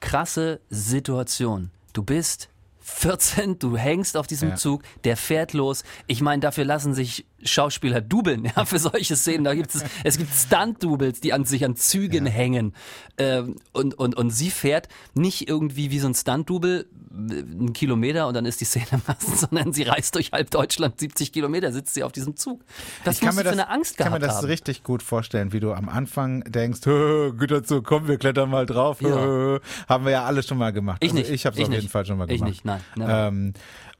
krasse 0.00 0.60
Situation. 0.68 1.70
Du 1.92 2.02
bist 2.02 2.48
14, 2.88 3.58
du 3.58 3.76
hängst 3.76 4.16
auf 4.16 4.26
diesem 4.28 4.50
Ja. 4.50 4.54
Zug, 4.56 4.82
der 5.04 5.16
fährt 5.16 5.52
los. 5.52 5.82
Ich 6.06 6.20
meine, 6.22 6.40
dafür 6.40 6.64
lassen 6.64 6.94
sich 6.94 7.26
Schauspieler 7.42 8.00
dubeln, 8.00 8.44
ja, 8.56 8.64
für 8.64 8.78
solche 8.78 9.16
Szenen. 9.16 9.44
Da 9.44 9.54
gibt 9.54 9.74
es, 9.74 9.84
es 10.04 10.18
gibt 10.18 10.32
Stunt-Doubles, 10.32 11.20
die 11.20 11.32
an 11.32 11.44
sich 11.44 11.64
an 11.64 11.76
Zügen 11.76 12.26
hängen. 12.26 12.74
Ähm, 13.18 13.56
und, 13.72 13.94
und, 13.94 14.16
und 14.16 14.30
sie 14.30 14.50
fährt 14.50 14.88
nicht 15.14 15.48
irgendwie 15.48 15.90
wie 15.90 15.98
so 15.98 16.06
ein 16.08 16.14
Stunt-Double 16.14 16.86
äh, 17.12 17.16
einen 17.38 17.72
Kilometer 17.72 18.28
und 18.28 18.34
dann 18.34 18.46
ist 18.46 18.60
die 18.60 18.64
Szene 18.64 18.86
im 18.92 19.04
Kasten, 19.04 19.34
sondern 19.36 19.72
sie 19.72 19.82
reist 19.82 20.14
durch 20.14 20.32
halb 20.32 20.50
Deutschland 20.50 20.98
70 21.00 21.32
Kilometer, 21.32 21.72
sitzt 21.72 21.94
sie 21.94 22.02
auf 22.04 22.12
diesem 22.12 22.36
Zug. 22.36 22.62
Was 23.04 23.16
ich 23.16 23.20
kann 23.20 23.34
mir 23.34 23.42
das, 23.44 23.54
für 23.54 23.60
eine 23.60 23.68
Angst 23.70 23.92
ich 23.92 23.96
kann 23.98 24.12
mir 24.12 24.18
das 24.20 24.36
haben? 24.36 24.46
richtig 24.46 24.82
gut 24.84 25.02
vorstellen, 25.02 25.52
wie 25.52 25.60
du 25.60 25.72
am 25.72 25.88
Anfang 25.88 26.42
denkst, 26.44 26.80
"Hö, 26.84 27.32
Güterzug, 27.36 27.84
komm, 27.84 28.06
wir 28.08 28.16
klettern 28.16 28.48
mal 28.50 28.64
drauf. 28.66 29.00
Ja. 29.02 29.58
Haben 29.88 30.04
wir 30.04 30.12
ja 30.12 30.24
alle 30.24 30.42
schon 30.42 30.58
mal 30.58 30.72
gemacht. 30.72 30.98
Ich 31.02 31.10
also 31.10 31.18
nicht. 31.20 31.30
Ich 31.30 31.46
habe 31.46 31.54
es 31.54 31.60
Ich 31.60 31.66
auf 31.68 31.72
jeden. 31.74 31.88
Fall 31.88 32.06
schon 32.06 32.18
mal 32.18 32.30
Ich 32.30 32.38
gemacht. 32.38 32.50
nicht, 32.50 32.64
nein, 32.64 32.75
never. 32.96 33.28
Ähm, 33.28 33.52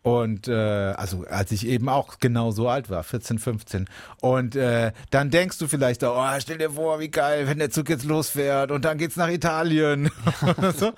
und 0.07 0.47
äh, 0.47 0.53
also 0.53 1.25
als 1.29 1.51
ich 1.51 1.67
eben 1.67 1.89
auch 1.89 2.21
genau 2.21 2.53
so 2.53 2.69
alt 2.69 2.91
war, 2.91 3.03
14, 3.03 3.41
15. 3.41 3.87
Und 4.21 4.55
äh, 4.55 4.93
dann 5.11 5.33
denkst 5.33 5.59
du 5.59 5.67
vielleicht, 5.67 6.05
oh, 6.05 6.25
stell 6.39 6.59
dir 6.59 6.71
vor, 6.71 7.01
wie 7.01 7.09
geil, 7.09 7.49
wenn 7.49 7.59
der 7.59 7.71
Zug 7.71 7.89
jetzt 7.89 8.05
losfährt 8.05 8.71
und 8.71 8.85
dann 8.85 8.99
geht's 8.99 9.17
nach 9.17 9.29
Italien. 9.29 10.13
und, 10.59 10.79
so. 10.79 10.93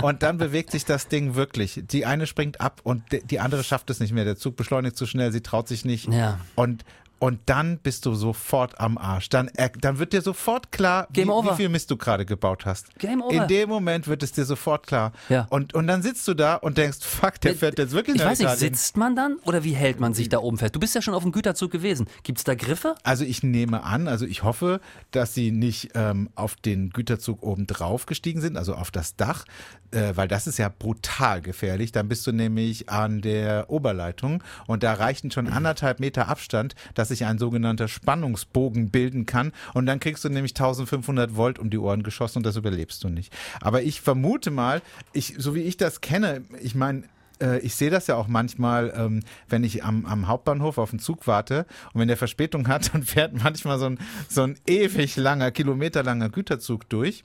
und 0.00 0.22
dann 0.22 0.38
bewegt 0.38 0.70
sich 0.70 0.86
das 0.86 1.08
Ding 1.08 1.34
wirklich. 1.34 1.82
Die 1.84 2.06
eine 2.06 2.26
springt 2.26 2.62
ab 2.62 2.80
und 2.84 3.02
die 3.24 3.38
andere 3.38 3.62
schafft 3.64 3.90
es 3.90 4.00
nicht 4.00 4.14
mehr. 4.14 4.24
Der 4.24 4.36
Zug 4.36 4.56
beschleunigt 4.56 4.96
zu 4.96 5.04
schnell, 5.04 5.30
sie 5.30 5.42
traut 5.42 5.68
sich 5.68 5.84
nicht. 5.84 6.10
Ja. 6.10 6.40
Und 6.54 6.86
und 7.18 7.40
dann 7.46 7.78
bist 7.78 8.06
du 8.06 8.14
sofort 8.14 8.78
am 8.80 8.98
Arsch. 8.98 9.28
Dann, 9.28 9.50
dann 9.80 9.98
wird 9.98 10.12
dir 10.12 10.20
sofort 10.20 10.72
klar, 10.72 11.08
wie, 11.10 11.24
wie 11.26 11.56
viel 11.56 11.68
Mist 11.68 11.90
du 11.90 11.96
gerade 11.96 12.26
gebaut 12.26 12.66
hast. 12.66 12.94
Game 12.98 13.22
over. 13.22 13.34
In 13.34 13.48
dem 13.48 13.68
Moment 13.68 14.08
wird 14.08 14.22
es 14.22 14.32
dir 14.32 14.44
sofort 14.44 14.86
klar. 14.86 15.12
Ja. 15.28 15.46
Und, 15.50 15.74
und 15.74 15.86
dann 15.86 16.02
sitzt 16.02 16.26
du 16.28 16.34
da 16.34 16.56
und 16.56 16.76
denkst, 16.76 16.98
fuck, 17.00 17.40
der 17.40 17.54
fährt 17.54 17.78
jetzt 17.78 17.92
wirklich 17.92 18.16
Ich 18.16 18.22
nach 18.22 18.30
weiß 18.30 18.40
nicht, 18.40 18.58
sitzt 18.58 18.96
man 18.96 19.16
dann 19.16 19.36
oder 19.44 19.64
wie 19.64 19.72
hält 19.72 20.00
man 20.00 20.12
sich 20.12 20.28
da 20.28 20.38
oben 20.38 20.58
fest? 20.58 20.74
Du 20.74 20.80
bist 20.80 20.94
ja 20.94 21.02
schon 21.02 21.14
auf 21.14 21.22
dem 21.22 21.32
Güterzug 21.32 21.70
gewesen. 21.70 22.06
Gibt 22.24 22.38
es 22.38 22.44
da 22.44 22.54
Griffe? 22.54 22.94
Also 23.04 23.24
ich 23.24 23.42
nehme 23.42 23.84
an, 23.84 24.08
also 24.08 24.26
ich 24.26 24.42
hoffe, 24.42 24.80
dass 25.10 25.34
sie 25.34 25.50
nicht 25.50 25.90
ähm, 25.94 26.28
auf 26.34 26.56
den 26.56 26.90
Güterzug 26.90 27.42
oben 27.42 27.66
drauf 27.66 28.06
gestiegen 28.06 28.40
sind, 28.40 28.56
also 28.56 28.74
auf 28.74 28.90
das 28.90 29.16
Dach, 29.16 29.44
äh, 29.92 30.12
weil 30.14 30.28
das 30.28 30.46
ist 30.46 30.58
ja 30.58 30.68
brutal 30.68 31.40
gefährlich. 31.40 31.92
Dann 31.92 32.08
bist 32.08 32.26
du 32.26 32.32
nämlich 32.32 32.90
an 32.90 33.20
der 33.22 33.70
Oberleitung 33.70 34.42
und 34.66 34.82
da 34.82 34.92
reichten 34.94 35.30
schon 35.30 35.48
anderthalb 35.48 36.00
Meter 36.00 36.28
Abstand, 36.28 36.74
dass 36.94 37.03
sich 37.04 37.24
ein 37.24 37.38
sogenannter 37.38 37.88
Spannungsbogen 37.88 38.90
bilden 38.90 39.26
kann 39.26 39.52
und 39.72 39.86
dann 39.86 40.00
kriegst 40.00 40.24
du 40.24 40.28
nämlich 40.28 40.52
1500 40.52 41.36
Volt 41.36 41.58
um 41.58 41.70
die 41.70 41.78
Ohren 41.78 42.02
geschossen 42.02 42.38
und 42.38 42.46
das 42.46 42.56
überlebst 42.56 43.02
du 43.04 43.08
nicht. 43.08 43.32
Aber 43.60 43.82
ich 43.82 44.00
vermute 44.00 44.50
mal, 44.50 44.82
ich, 45.12 45.34
so 45.38 45.54
wie 45.54 45.62
ich 45.62 45.76
das 45.76 46.00
kenne, 46.00 46.42
ich 46.60 46.74
meine, 46.74 47.04
äh, 47.40 47.58
ich 47.60 47.74
sehe 47.74 47.90
das 47.90 48.06
ja 48.06 48.16
auch 48.16 48.28
manchmal, 48.28 48.92
ähm, 48.96 49.20
wenn 49.48 49.64
ich 49.64 49.84
am, 49.84 50.06
am 50.06 50.28
Hauptbahnhof 50.28 50.78
auf 50.78 50.90
den 50.90 50.98
Zug 50.98 51.26
warte 51.26 51.66
und 51.92 52.00
wenn 52.00 52.08
der 52.08 52.16
Verspätung 52.16 52.68
hat, 52.68 52.92
dann 52.94 53.02
fährt 53.02 53.34
manchmal 53.34 53.78
so 53.78 53.86
ein, 53.86 53.98
so 54.28 54.42
ein 54.42 54.58
ewig 54.66 55.16
langer, 55.16 55.50
kilometerlanger 55.50 56.28
Güterzug 56.28 56.88
durch. 56.88 57.24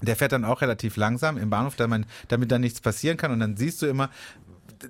Der 0.00 0.16
fährt 0.16 0.32
dann 0.32 0.44
auch 0.44 0.62
relativ 0.62 0.96
langsam 0.96 1.38
im 1.38 1.48
Bahnhof, 1.48 1.76
damit, 1.76 2.06
damit 2.26 2.50
da 2.50 2.58
nichts 2.58 2.80
passieren 2.80 3.16
kann. 3.16 3.30
Und 3.30 3.38
dann 3.38 3.56
siehst 3.56 3.82
du 3.82 3.86
immer, 3.86 4.10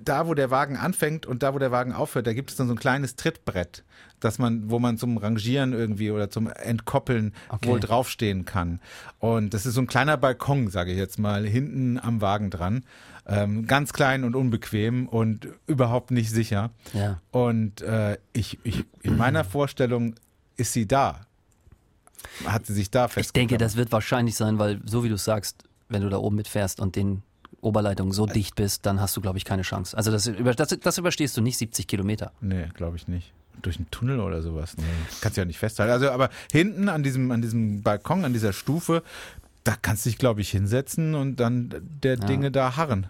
da, 0.03 0.27
wo 0.27 0.33
der 0.33 0.49
Wagen 0.51 0.77
anfängt 0.77 1.25
und 1.25 1.43
da, 1.43 1.53
wo 1.53 1.59
der 1.59 1.71
Wagen 1.71 1.93
aufhört, 1.93 2.27
da 2.27 2.33
gibt 2.33 2.49
es 2.51 2.55
dann 2.55 2.67
so 2.67 2.73
ein 2.73 2.79
kleines 2.79 3.15
Trittbrett, 3.15 3.83
dass 4.19 4.39
man, 4.39 4.69
wo 4.69 4.79
man 4.79 4.97
zum 4.97 5.17
Rangieren 5.17 5.73
irgendwie 5.73 6.11
oder 6.11 6.29
zum 6.29 6.47
Entkoppeln 6.47 7.33
Okay. 7.49 7.69
wohl 7.69 7.79
draufstehen 7.79 8.45
kann. 8.45 8.79
Und 9.19 9.53
das 9.53 9.65
ist 9.65 9.73
so 9.75 9.81
ein 9.81 9.87
kleiner 9.87 10.17
Balkon, 10.17 10.69
sage 10.69 10.91
ich 10.91 10.97
jetzt 10.97 11.19
mal, 11.19 11.45
hinten 11.45 11.99
am 11.99 12.21
Wagen 12.21 12.49
dran. 12.49 12.83
Ähm, 13.25 13.67
ganz 13.67 13.93
klein 13.93 14.23
und 14.25 14.35
unbequem 14.35 15.07
und 15.07 15.47
überhaupt 15.67 16.11
nicht 16.11 16.29
sicher. 16.29 16.71
Ja. 16.93 17.19
Und 17.31 17.81
äh, 17.81 18.17
ich, 18.33 18.59
ich, 18.63 18.83
in 19.01 19.15
meiner 19.17 19.43
Vorstellung 19.45 20.15
ist 20.57 20.73
sie 20.73 20.87
da. 20.87 21.21
Hat 22.45 22.65
sie 22.65 22.73
sich 22.73 22.89
da 22.91 23.05
Ich 23.05 23.11
festgeklammert. 23.13 23.51
denke, 23.51 23.63
das 23.63 23.75
wird 23.75 23.91
wahrscheinlich 23.91 24.35
sein, 24.35 24.59
weil 24.59 24.81
so 24.85 25.03
wie 25.03 25.09
du 25.09 25.17
sagst, 25.17 25.63
wenn 25.89 26.01
du 26.01 26.09
da 26.09 26.17
oben 26.17 26.35
mitfährst 26.35 26.79
und 26.79 26.95
den 26.95 27.21
Oberleitungen 27.63 28.13
so 28.13 28.25
dicht 28.25 28.55
bist, 28.55 28.85
dann 28.85 28.99
hast 28.99 29.15
du, 29.17 29.21
glaube 29.21 29.37
ich, 29.37 29.45
keine 29.45 29.63
Chance. 29.63 29.95
Also 29.97 30.11
das, 30.11 30.29
das, 30.55 30.77
das 30.79 30.97
überstehst 30.97 31.35
du 31.37 31.41
nicht 31.41 31.57
70 31.57 31.87
Kilometer. 31.87 32.31
Nee, 32.41 32.67
glaube 32.73 32.97
ich 32.97 33.07
nicht. 33.07 33.33
Durch 33.61 33.77
einen 33.77 33.89
Tunnel 33.91 34.19
oder 34.19 34.41
sowas. 34.41 34.75
Nee. 34.77 34.83
Kannst 35.21 35.37
du 35.37 35.41
ja 35.41 35.45
nicht 35.45 35.59
festhalten. 35.59 35.91
Also, 35.91 36.09
aber 36.09 36.29
hinten 36.51 36.89
an 36.89 37.03
diesem, 37.03 37.31
an 37.31 37.41
diesem 37.41 37.81
Balkon, 37.81 38.25
an 38.25 38.33
dieser 38.33 38.51
Stufe, 38.51 39.03
da 39.63 39.75
kannst 39.81 40.05
du 40.05 40.09
dich, 40.09 40.17
glaube 40.17 40.41
ich, 40.41 40.49
hinsetzen 40.49 41.15
und 41.15 41.37
dann 41.39 41.73
der 42.03 42.17
Dinge 42.17 42.51
da 42.51 42.75
harren. 42.75 43.07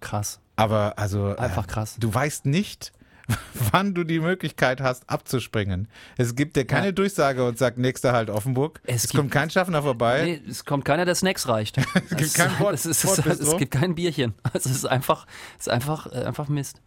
Krass. 0.00 0.40
Aber 0.56 0.98
also. 0.98 1.36
Einfach 1.36 1.64
äh, 1.64 1.68
krass. 1.68 1.96
Du 1.98 2.12
weißt 2.12 2.46
nicht, 2.46 2.92
wann 3.72 3.94
du 3.94 4.04
die 4.04 4.20
Möglichkeit 4.20 4.80
hast, 4.80 5.08
abzuspringen. 5.10 5.88
Es 6.16 6.34
gibt 6.34 6.56
dir 6.56 6.64
keine 6.64 6.86
Ja. 6.86 6.92
Durchsage 6.92 7.46
und 7.46 7.58
sagt, 7.58 7.78
nächster 7.78 8.12
Halt 8.12 8.30
Offenburg. 8.30 8.80
Es 8.84 8.96
Es, 9.04 9.10
gibt- 9.10 9.20
kommt 9.20 9.30
kein 9.30 9.50
Schaffner 9.50 9.82
vorbei. 9.82 10.22
Nee, 10.44 10.50
es 10.50 10.64
kommt 10.64 10.84
keiner, 10.84 11.04
der 11.04 11.14
Snacks 11.14 11.46
reicht. 11.48 11.76
es 12.10 12.16
gibt 12.16 12.34
kein 12.34 12.50
Bord- 12.58 12.74
es, 12.74 12.86
ist, 12.86 13.04
es 13.04 13.56
gibt 13.56 13.72
kein 13.72 13.94
Bierchen. 13.94 14.34
Es 14.54 14.66
ist 14.66 14.84
einfach, 14.86 15.26
es 15.58 15.66
ist 15.66 15.72
einfach, 15.72 16.06
äh, 16.12 16.24
einfach 16.24 16.48
Mist. 16.48 16.80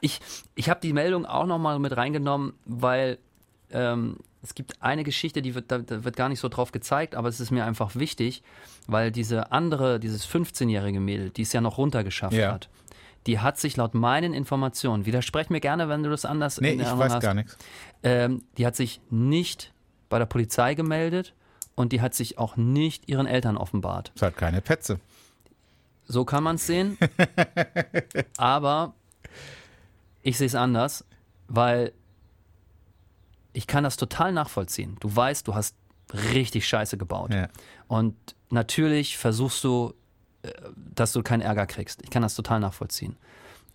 Ich, 0.00 0.20
ich 0.54 0.68
habe 0.70 0.80
die 0.82 0.92
Meldung 0.92 1.26
auch 1.26 1.46
nochmal 1.46 1.78
mit 1.78 1.96
reingenommen, 1.96 2.54
weil 2.64 3.18
ähm, 3.70 4.16
es 4.42 4.54
gibt 4.54 4.80
eine 4.82 5.04
Geschichte, 5.04 5.42
die 5.42 5.54
wird, 5.54 5.70
da, 5.70 5.78
da 5.78 6.04
wird 6.04 6.16
gar 6.16 6.28
nicht 6.28 6.40
so 6.40 6.48
drauf 6.48 6.72
gezeigt, 6.72 7.14
aber 7.14 7.28
es 7.28 7.40
ist 7.40 7.50
mir 7.50 7.64
einfach 7.64 7.96
wichtig, 7.96 8.42
weil 8.86 9.10
diese 9.10 9.52
andere, 9.52 10.00
dieses 10.00 10.26
15-jährige 10.26 11.00
Mädel, 11.00 11.30
die 11.30 11.42
es 11.42 11.52
ja 11.52 11.60
noch 11.60 11.76
runtergeschafft 11.76 12.34
Ja. 12.34 12.52
hat, 12.52 12.68
die 13.26 13.38
hat 13.40 13.58
sich 13.58 13.76
laut 13.76 13.94
meinen 13.94 14.32
Informationen, 14.32 15.04
widersprech 15.06 15.50
mir 15.50 15.60
gerne, 15.60 15.88
wenn 15.88 16.02
du 16.02 16.10
das 16.10 16.24
anders 16.24 16.60
Nee, 16.60 16.68
in 16.72 16.74
ich 16.80 16.86
Erinnerung 16.86 17.00
weiß 17.00 17.12
hast, 17.14 17.22
gar 17.22 17.34
nichts. 17.34 17.58
ähm, 18.02 18.42
die 18.56 18.66
hat 18.66 18.76
sich 18.76 19.00
nicht 19.10 19.72
bei 20.08 20.18
der 20.18 20.26
Polizei 20.26 20.74
gemeldet 20.74 21.34
und 21.74 21.92
die 21.92 22.00
hat 22.00 22.14
sich 22.14 22.38
auch 22.38 22.56
nicht 22.56 23.08
ihren 23.08 23.26
Eltern 23.26 23.56
offenbart. 23.56 24.12
Es 24.16 24.22
hat 24.22 24.36
keine 24.36 24.60
Petze. 24.62 24.98
So 26.06 26.24
kann 26.24 26.42
man 26.42 26.56
es 26.56 26.66
sehen. 26.66 26.96
Aber 28.38 28.94
ich 30.22 30.38
sehe 30.38 30.46
es 30.46 30.54
anders, 30.54 31.04
weil 31.48 31.92
ich 33.52 33.66
kann 33.66 33.84
das 33.84 33.96
total 33.96 34.32
nachvollziehen. 34.32 34.96
Du 35.00 35.14
weißt, 35.14 35.46
du 35.46 35.54
hast 35.54 35.76
richtig 36.32 36.66
Scheiße 36.66 36.96
gebaut. 36.96 37.34
Ja. 37.34 37.48
Und 37.88 38.14
natürlich 38.50 39.18
versuchst 39.18 39.62
du, 39.64 39.92
dass 40.94 41.12
du 41.12 41.22
keinen 41.22 41.40
Ärger 41.40 41.66
kriegst. 41.66 42.02
Ich 42.02 42.10
kann 42.10 42.22
das 42.22 42.34
total 42.34 42.60
nachvollziehen. 42.60 43.16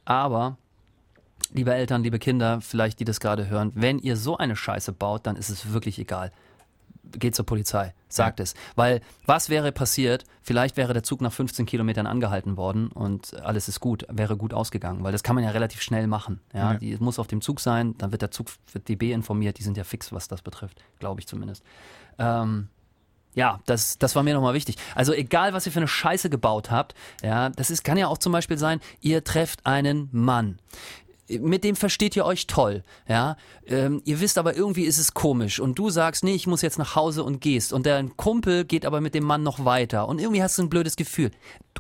Aber, 0.06 0.58
liebe 1.52 1.74
Eltern, 1.74 2.04
liebe 2.04 2.20
Kinder, 2.20 2.62
vielleicht 2.62 3.00
die 3.00 3.06
das 3.06 3.20
gerade 3.20 3.50
hören, 3.50 3.72
wenn 3.76 4.00
ihr 4.00 4.16
so 4.18 4.38
eine 4.38 4.56
Scheiße 4.56 4.94
baut, 4.94 5.26
dann 5.28 5.36
ist 5.36 5.50
es 5.50 5.72
wirklich 5.74 6.00
egal. 6.00 6.32
Geht 7.12 7.36
zur 7.36 7.46
Polizei, 7.46 7.94
sagt 8.08 8.40
es. 8.40 8.56
Weil 8.76 9.02
was 9.26 9.50
wäre 9.50 9.72
passiert? 9.72 10.24
Vielleicht 10.42 10.78
wäre 10.78 10.94
der 10.94 11.04
Zug 11.04 11.22
nach 11.22 11.32
15 11.34 11.66
Kilometern 11.66 12.08
angehalten 12.08 12.58
worden 12.58 12.88
und 12.88 13.36
alles 13.44 13.68
ist 13.68 13.80
gut, 13.82 14.06
wäre 14.10 14.36
gut 14.36 14.54
ausgegangen, 14.54 15.04
weil 15.04 15.12
das 15.12 15.22
kann 15.22 15.36
man 15.36 15.44
ja 15.44 15.52
relativ 15.52 15.82
schnell 15.82 16.08
machen. 16.08 16.40
Ja, 16.54 16.72
Ja. 16.74 16.78
die 16.80 16.98
muss 16.98 17.20
auf 17.20 17.28
dem 17.28 17.42
Zug 17.42 17.60
sein, 17.60 17.96
dann 17.98 18.12
wird 18.12 18.22
der 18.24 18.32
Zug 18.32 18.48
wird 18.72 18.88
DB 18.88 19.12
informiert, 19.12 19.60
die 19.60 19.64
sind 19.64 19.78
ja 19.78 19.84
fix, 19.84 20.12
was 20.12 20.28
das 20.28 20.42
betrifft, 20.42 20.82
glaube 21.00 21.20
ich 21.20 21.28
zumindest. 21.28 21.64
Ähm, 22.18 22.70
ja, 23.36 23.60
das, 23.66 23.98
das 23.98 24.16
war 24.16 24.24
mir 24.24 24.34
nochmal 24.34 24.54
wichtig. 24.54 24.78
Also 24.96 25.14
egal, 25.14 25.54
was 25.54 25.66
ihr 25.66 25.72
für 25.72 25.80
eine 25.80 25.88
Scheiße 25.88 26.30
gebaut 26.30 26.72
habt, 26.72 26.96
ja, 27.22 27.50
das 27.50 27.70
ist, 27.70 27.84
kann 27.84 27.98
ja 27.98 28.08
auch 28.08 28.18
zum 28.18 28.32
Beispiel 28.32 28.58
sein, 28.58 28.80
ihr 29.02 29.24
trefft 29.24 29.66
einen 29.66 30.10
Mann. 30.12 30.60
Mit 31.30 31.64
dem 31.64 31.76
versteht 31.76 32.16
ihr 32.16 32.26
euch 32.26 32.48
toll, 32.48 32.84
ja. 33.08 33.38
Ähm, 33.66 34.02
ihr 34.04 34.20
wisst 34.20 34.38
aber 34.38 34.56
irgendwie 34.56 34.84
ist 34.84 34.98
es 34.98 35.14
komisch 35.14 35.60
und 35.60 35.80
du 35.80 35.90
sagst, 35.90 36.24
nee, 36.24 36.34
ich 36.34 36.48
muss 36.48 36.62
jetzt 36.62 36.78
nach 36.78 36.96
Hause 36.96 37.24
und 37.24 37.40
gehst 37.40 37.72
und 37.72 37.86
dein 37.86 38.16
Kumpel 38.18 38.66
geht 38.66 38.86
aber 38.86 39.00
mit 39.00 39.16
dem 39.16 39.24
Mann 39.24 39.42
noch 39.42 39.64
weiter 39.64 40.08
und 40.10 40.20
irgendwie 40.20 40.44
hast 40.44 40.58
du 40.58 40.64
ein 40.64 40.70
blödes 40.70 40.98
Gefühl 40.98 41.32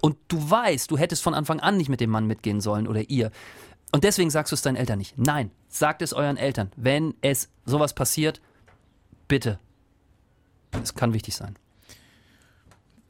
und 0.01 0.15
du 0.29 0.49
weißt, 0.49 0.89
du 0.89 0.97
hättest 0.97 1.21
von 1.21 1.33
Anfang 1.33 1.59
an 1.59 1.75
nicht 1.75 1.89
mit 1.89 1.99
dem 1.99 2.09
Mann 2.09 2.25
mitgehen 2.25 2.61
sollen 2.61 2.87
oder 2.87 3.09
ihr 3.09 3.31
und 3.93 4.03
deswegen 4.03 4.31
sagst 4.31 4.51
du 4.51 4.55
es 4.55 4.63
deinen 4.63 4.75
Eltern 4.75 4.97
nicht. 4.97 5.17
Nein, 5.19 5.51
sagt 5.67 6.01
es 6.01 6.13
euren 6.13 6.35
Eltern. 6.35 6.71
Wenn 6.75 7.13
es 7.21 7.49
sowas 7.63 7.93
passiert, 7.93 8.41
bitte. 9.27 9.59
Es 10.81 10.95
kann 10.95 11.13
wichtig 11.13 11.35
sein. 11.35 11.55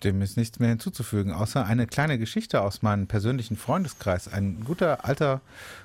Dem 0.03 0.21
ist 0.21 0.35
nichts 0.35 0.59
mehr 0.59 0.67
hinzuzufügen, 0.67 1.31
außer 1.31 1.65
eine 1.65 1.87
kleine 1.87 2.17
Geschichte 2.19 2.61
aus 2.61 2.81
meinem 2.81 3.07
persönlichen 3.07 3.55
Freundeskreis. 3.55 4.27
Ein 4.27 4.61
guter 4.65 5.05
alter 5.05 5.39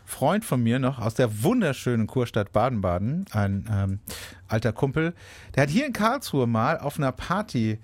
Freund 0.04 0.44
von 0.44 0.60
mir 0.60 0.80
noch 0.80 0.98
aus 0.98 1.14
der 1.14 1.44
wunderschönen 1.44 2.08
Kurstadt 2.08 2.50
Baden-Baden, 2.52 3.26
ein 3.30 3.68
ähm, 3.70 3.98
alter 4.48 4.72
Kumpel, 4.72 5.14
der 5.54 5.62
hat 5.62 5.70
hier 5.70 5.86
in 5.86 5.92
Karlsruhe 5.92 6.48
mal 6.48 6.78
auf 6.80 6.98
einer 6.98 7.12
Party, 7.12 7.78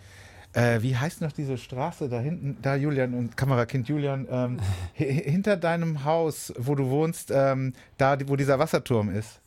äh, 0.55 0.83
wie 0.83 0.97
heißt 0.97 1.21
noch 1.21 1.31
diese 1.31 1.57
Straße 1.57 2.09
da 2.09 2.19
hinten, 2.19 2.57
da 2.63 2.75
Julian 2.75 3.15
und 3.15 3.37
Kamerakind 3.37 3.87
Julian, 3.89 4.27
ähm, 4.29 4.59
hi- 4.99 5.23
hinter 5.31 5.57
deinem 5.57 6.03
Haus, 6.05 6.53
wo 6.59 6.75
du 6.75 6.91
wohnst, 6.91 7.31
ähm, 7.33 7.75
da 7.97 8.19
wo 8.27 8.35
dieser 8.35 8.59
Wasserturm 8.59 9.09
ist. 9.09 9.41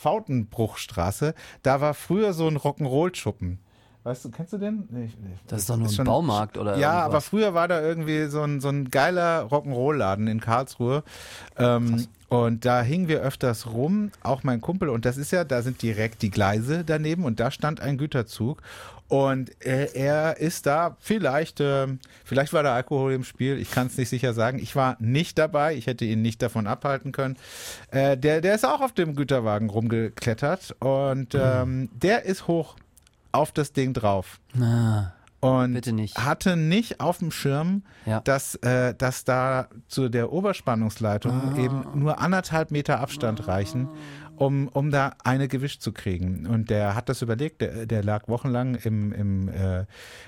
Fautenbruchstraße, 0.00 1.34
da 1.62 1.80
war 1.80 1.94
früher 1.94 2.32
so 2.32 2.46
ein 2.48 2.56
Rock'n'Roll-Schuppen. 2.58 3.58
Weißt 4.02 4.24
du, 4.24 4.30
kennst 4.30 4.54
du 4.54 4.58
den? 4.58 4.88
Nee, 4.90 5.10
nee. 5.22 5.30
Das 5.46 5.60
ist 5.60 5.70
doch 5.70 5.76
nur 5.76 5.88
ein 5.88 5.92
schon- 5.92 6.06
Baumarkt 6.06 6.56
oder 6.56 6.78
Ja, 6.78 6.92
irgendwas. 6.92 7.04
aber 7.04 7.20
früher 7.20 7.52
war 7.54 7.68
da 7.68 7.82
irgendwie 7.82 8.26
so 8.28 8.40
ein, 8.42 8.60
so 8.60 8.68
ein 8.70 8.88
geiler 8.90 9.42
Rock'n'Roll-Laden 9.50 10.26
in 10.26 10.40
Karlsruhe. 10.40 11.02
Ähm, 11.58 12.06
und 12.30 12.64
da 12.64 12.80
hingen 12.80 13.08
wir 13.08 13.20
öfters 13.20 13.66
rum, 13.70 14.10
auch 14.22 14.42
mein 14.42 14.62
Kumpel. 14.62 14.88
Und 14.88 15.04
das 15.04 15.18
ist 15.18 15.32
ja, 15.32 15.44
da 15.44 15.60
sind 15.60 15.82
direkt 15.82 16.22
die 16.22 16.30
Gleise 16.30 16.82
daneben 16.82 17.24
und 17.24 17.40
da 17.40 17.50
stand 17.50 17.82
ein 17.82 17.98
Güterzug. 17.98 18.62
Und 19.10 19.50
äh, 19.66 19.88
er 19.92 20.36
ist 20.36 20.66
da 20.66 20.96
vielleicht, 21.00 21.58
ähm, 21.60 21.98
vielleicht 22.24 22.52
war 22.52 22.62
da 22.62 22.76
Alkohol 22.76 23.12
im 23.12 23.24
Spiel, 23.24 23.58
ich 23.58 23.72
kann 23.72 23.88
es 23.88 23.98
nicht 23.98 24.08
sicher 24.08 24.34
sagen. 24.34 24.60
Ich 24.60 24.76
war 24.76 24.96
nicht 25.00 25.36
dabei, 25.36 25.74
ich 25.74 25.88
hätte 25.88 26.04
ihn 26.04 26.22
nicht 26.22 26.40
davon 26.40 26.68
abhalten 26.68 27.10
können. 27.10 27.36
Äh, 27.90 28.16
der, 28.16 28.40
der 28.40 28.54
ist 28.54 28.64
auch 28.64 28.80
auf 28.80 28.92
dem 28.92 29.16
Güterwagen 29.16 29.68
rumgeklettert 29.68 30.76
und 30.78 31.34
ähm, 31.34 31.88
der 31.92 32.24
ist 32.24 32.46
hoch 32.46 32.76
auf 33.32 33.50
das 33.50 33.72
Ding 33.72 33.94
drauf. 33.94 34.38
Na, 34.54 35.12
Und 35.40 35.72
Bitte 35.72 35.92
nicht. 35.92 36.18
hatte 36.18 36.56
nicht 36.56 37.00
auf 37.00 37.18
dem 37.18 37.30
Schirm, 37.30 37.82
Ja. 38.04 38.20
dass, 38.20 38.56
äh, 38.56 38.94
dass 38.94 39.24
da 39.24 39.68
zu 39.88 40.08
der 40.10 40.32
Oberspannungsleitung 40.32 41.32
Ah. 41.54 41.58
eben 41.58 41.84
nur 41.94 42.18
anderthalb 42.20 42.70
Meter 42.70 43.00
Abstand 43.00 43.46
reichen, 43.48 43.88
um, 44.36 44.68
um 44.68 44.90
da 44.90 45.14
eine 45.24 45.48
gewischt 45.48 45.80
zu 45.80 45.92
kriegen. 45.92 46.46
Und 46.46 46.68
der 46.70 46.94
hat 46.94 47.08
das 47.08 47.22
überlegt, 47.22 47.62
der, 47.62 47.86
der 47.86 48.02
lag 48.04 48.28
wochenlang 48.28 48.74
im, 48.74 49.12
im 49.12 49.48
äh, 49.48 49.86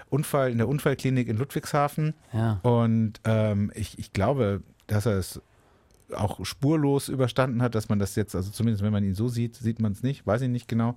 Unfall, 0.08 0.50
in 0.50 0.58
der 0.58 0.68
Unfallklinik 0.68 1.28
in 1.28 1.36
Ludwigshafen. 1.36 2.14
ja. 2.32 2.58
Und 2.62 3.20
ähm, 3.24 3.70
ich, 3.74 3.98
ich 3.98 4.12
glaube, 4.14 4.62
dass 4.86 5.04
er 5.06 5.18
es 5.18 5.40
auch 6.14 6.44
spurlos 6.44 7.08
überstanden 7.08 7.62
hat, 7.62 7.74
dass 7.74 7.88
man 7.88 7.98
das 7.98 8.16
jetzt, 8.16 8.34
also 8.34 8.50
zumindest 8.50 8.82
wenn 8.84 8.92
man 8.92 9.02
ihn 9.04 9.14
so 9.14 9.28
sieht, 9.28 9.56
sieht 9.56 9.80
man 9.80 9.92
es 9.92 10.02
nicht, 10.02 10.26
weiß 10.26 10.42
ich 10.42 10.48
nicht 10.50 10.68
genau. 10.68 10.96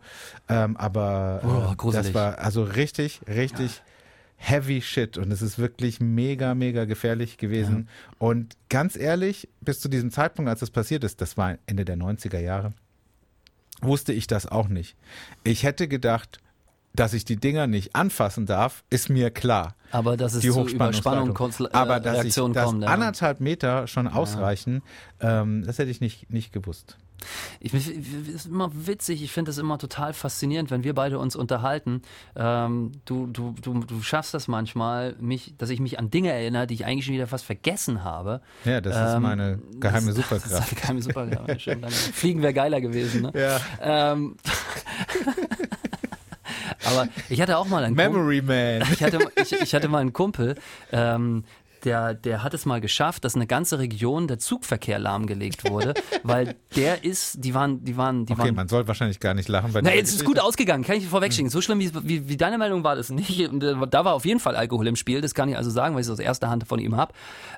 Ähm, 0.49 0.75
aber 0.75 1.75
Oh, 1.79 1.89
äh, 1.89 1.91
das 1.93 2.13
war 2.13 2.37
also 2.39 2.63
richtig, 2.63 3.21
richtig 3.27 3.81
heavy 4.37 4.81
shit 4.81 5.17
und 5.17 5.31
es 5.31 5.41
ist 5.41 5.57
wirklich 5.57 5.99
mega, 5.99 6.53
mega 6.53 6.85
gefährlich 6.85 7.37
gewesen. 7.37 7.89
Und 8.19 8.55
ganz 8.69 8.95
ehrlich, 8.95 9.47
bis 9.61 9.79
zu 9.79 9.89
diesem 9.89 10.11
Zeitpunkt, 10.11 10.49
als 10.49 10.59
das 10.59 10.71
passiert 10.71 11.03
ist, 11.03 11.21
das 11.21 11.37
war 11.37 11.57
Ende 11.65 11.85
der 11.85 11.97
90er 11.97 12.39
Jahre, 12.39 12.73
wusste 13.81 14.13
ich 14.13 14.27
das 14.27 14.45
auch 14.47 14.67
nicht. 14.67 14.95
Ich 15.43 15.63
hätte 15.63 15.87
gedacht, 15.87 16.39
dass 16.93 17.13
ich 17.13 17.25
die 17.25 17.35
Dinger 17.35 17.67
nicht 17.67 17.95
anfassen 17.95 18.45
darf, 18.45 18.83
ist 18.89 19.09
mir 19.09 19.29
klar 19.29 19.75
Aber 19.91 20.15
dass 20.15 20.33
es 20.33 20.41
die 20.41 20.51
zu. 20.51 20.67
Überspannung, 20.67 21.35
äh, 21.37 21.67
Aber 21.73 21.99
dass 21.99 22.17
ich, 22.17 22.23
Reaktionen 22.23 22.53
dass 22.53 22.65
kommt. 22.69 22.83
ja. 22.83 22.89
anderthalb 22.89 23.41
Meter 23.41 23.87
schon 23.87 24.07
ausreichen, 24.07 24.81
ähm, 25.19 25.63
das 25.65 25.77
hätte 25.77 25.91
ich 25.91 26.01
nicht, 26.01 26.31
nicht 26.31 26.53
gewusst. 26.53 26.97
Ich, 27.59 27.73
ist 27.73 28.45
immer 28.45 28.71
witzig, 28.73 29.23
ich 29.23 29.31
finde 29.31 29.51
es 29.51 29.57
immer 29.57 29.77
total 29.77 30.13
faszinierend, 30.13 30.71
wenn 30.71 30.83
wir 30.83 30.93
beide 30.93 31.19
uns 31.19 31.35
unterhalten. 31.35 32.01
Ähm, 32.35 32.91
du, 33.05 33.27
du, 33.27 33.55
du, 33.61 33.79
du 33.79 34.01
schaffst 34.01 34.33
das 34.33 34.47
manchmal, 34.47 35.15
mich, 35.19 35.55
dass 35.57 35.69
ich 35.69 35.79
mich 35.79 35.99
an 35.99 36.09
Dinge 36.11 36.31
erinnere, 36.31 36.67
die 36.67 36.75
ich 36.75 36.85
eigentlich 36.85 37.05
schon 37.05 37.13
wieder 37.13 37.27
fast 37.27 37.45
vergessen 37.45 38.03
habe. 38.03 38.41
Ja, 38.63 38.81
das 38.81 38.95
ähm, 38.95 39.03
ist 39.03 39.19
meine 39.19 39.59
geheime 39.79 40.07
das, 40.07 40.15
Superkraft. 40.15 40.51
Das 40.51 40.71
ist 40.71 40.81
geheime 40.81 41.01
Superkraft. 41.01 41.61
Schön, 41.61 41.83
Fliegen 41.89 42.41
wäre 42.41 42.53
geiler 42.53 42.81
gewesen. 42.81 43.23
Ne? 43.23 43.31
Ja. 43.35 43.59
Ähm, 44.11 44.35
aber 46.85 47.07
ich 47.29 47.41
hatte 47.41 47.57
auch 47.57 47.67
mal 47.67 47.83
einen 47.83 47.95
Memory 47.95 48.39
Kumpel, 48.39 48.79
Man. 48.79 48.93
Ich 48.93 49.03
hatte, 49.03 49.19
ich, 49.35 49.51
ich 49.53 49.75
hatte 49.75 49.87
mal 49.87 49.99
einen 49.99 50.13
Kumpel, 50.13 50.55
ähm, 50.91 51.43
der, 51.85 52.13
der 52.13 52.43
hat 52.43 52.53
es 52.53 52.65
mal 52.65 52.81
geschafft, 52.81 53.23
dass 53.23 53.35
eine 53.35 53.47
ganze 53.47 53.79
Region 53.79 54.27
der 54.27 54.39
Zugverkehr 54.39 54.99
lahmgelegt 54.99 55.69
wurde, 55.69 55.93
weil 56.23 56.55
der 56.75 57.03
ist, 57.03 57.43
die 57.43 57.53
waren, 57.53 57.83
die 57.83 57.95
waren, 57.95 58.25
die 58.25 58.33
okay, 58.33 58.43
waren. 58.43 58.55
man 58.55 58.67
soll 58.67 58.87
wahrscheinlich 58.87 59.19
gar 59.19 59.33
nicht 59.33 59.47
lachen. 59.47 59.71
Bei 59.71 59.81
Na, 59.81 59.93
es 59.93 60.13
ist 60.13 60.25
gut 60.25 60.39
ausgegangen, 60.39 60.83
kann 60.83 60.97
ich 60.97 61.07
vorwegschicken. 61.07 61.49
So 61.49 61.61
schlimm 61.61 61.79
wie, 61.79 61.91
wie, 62.03 62.27
wie, 62.27 62.37
deine 62.37 62.57
Meldung 62.57 62.83
war 62.83 62.95
das 62.95 63.09
nicht. 63.09 63.39
Äh, 63.39 63.49
da 63.89 64.05
war 64.05 64.13
auf 64.13 64.25
jeden 64.25 64.39
Fall 64.39 64.55
Alkohol 64.55 64.87
im 64.87 64.95
Spiel, 64.95 65.21
das 65.21 65.33
kann 65.33 65.49
ich 65.49 65.57
also 65.57 65.69
sagen, 65.69 65.95
weil 65.95 66.01
ich 66.01 66.07
es 66.07 66.11
aus 66.11 66.19
erster 66.19 66.49
Hand 66.49 66.67
von 66.67 66.79
ihm 66.79 66.95
habe. 66.95 67.13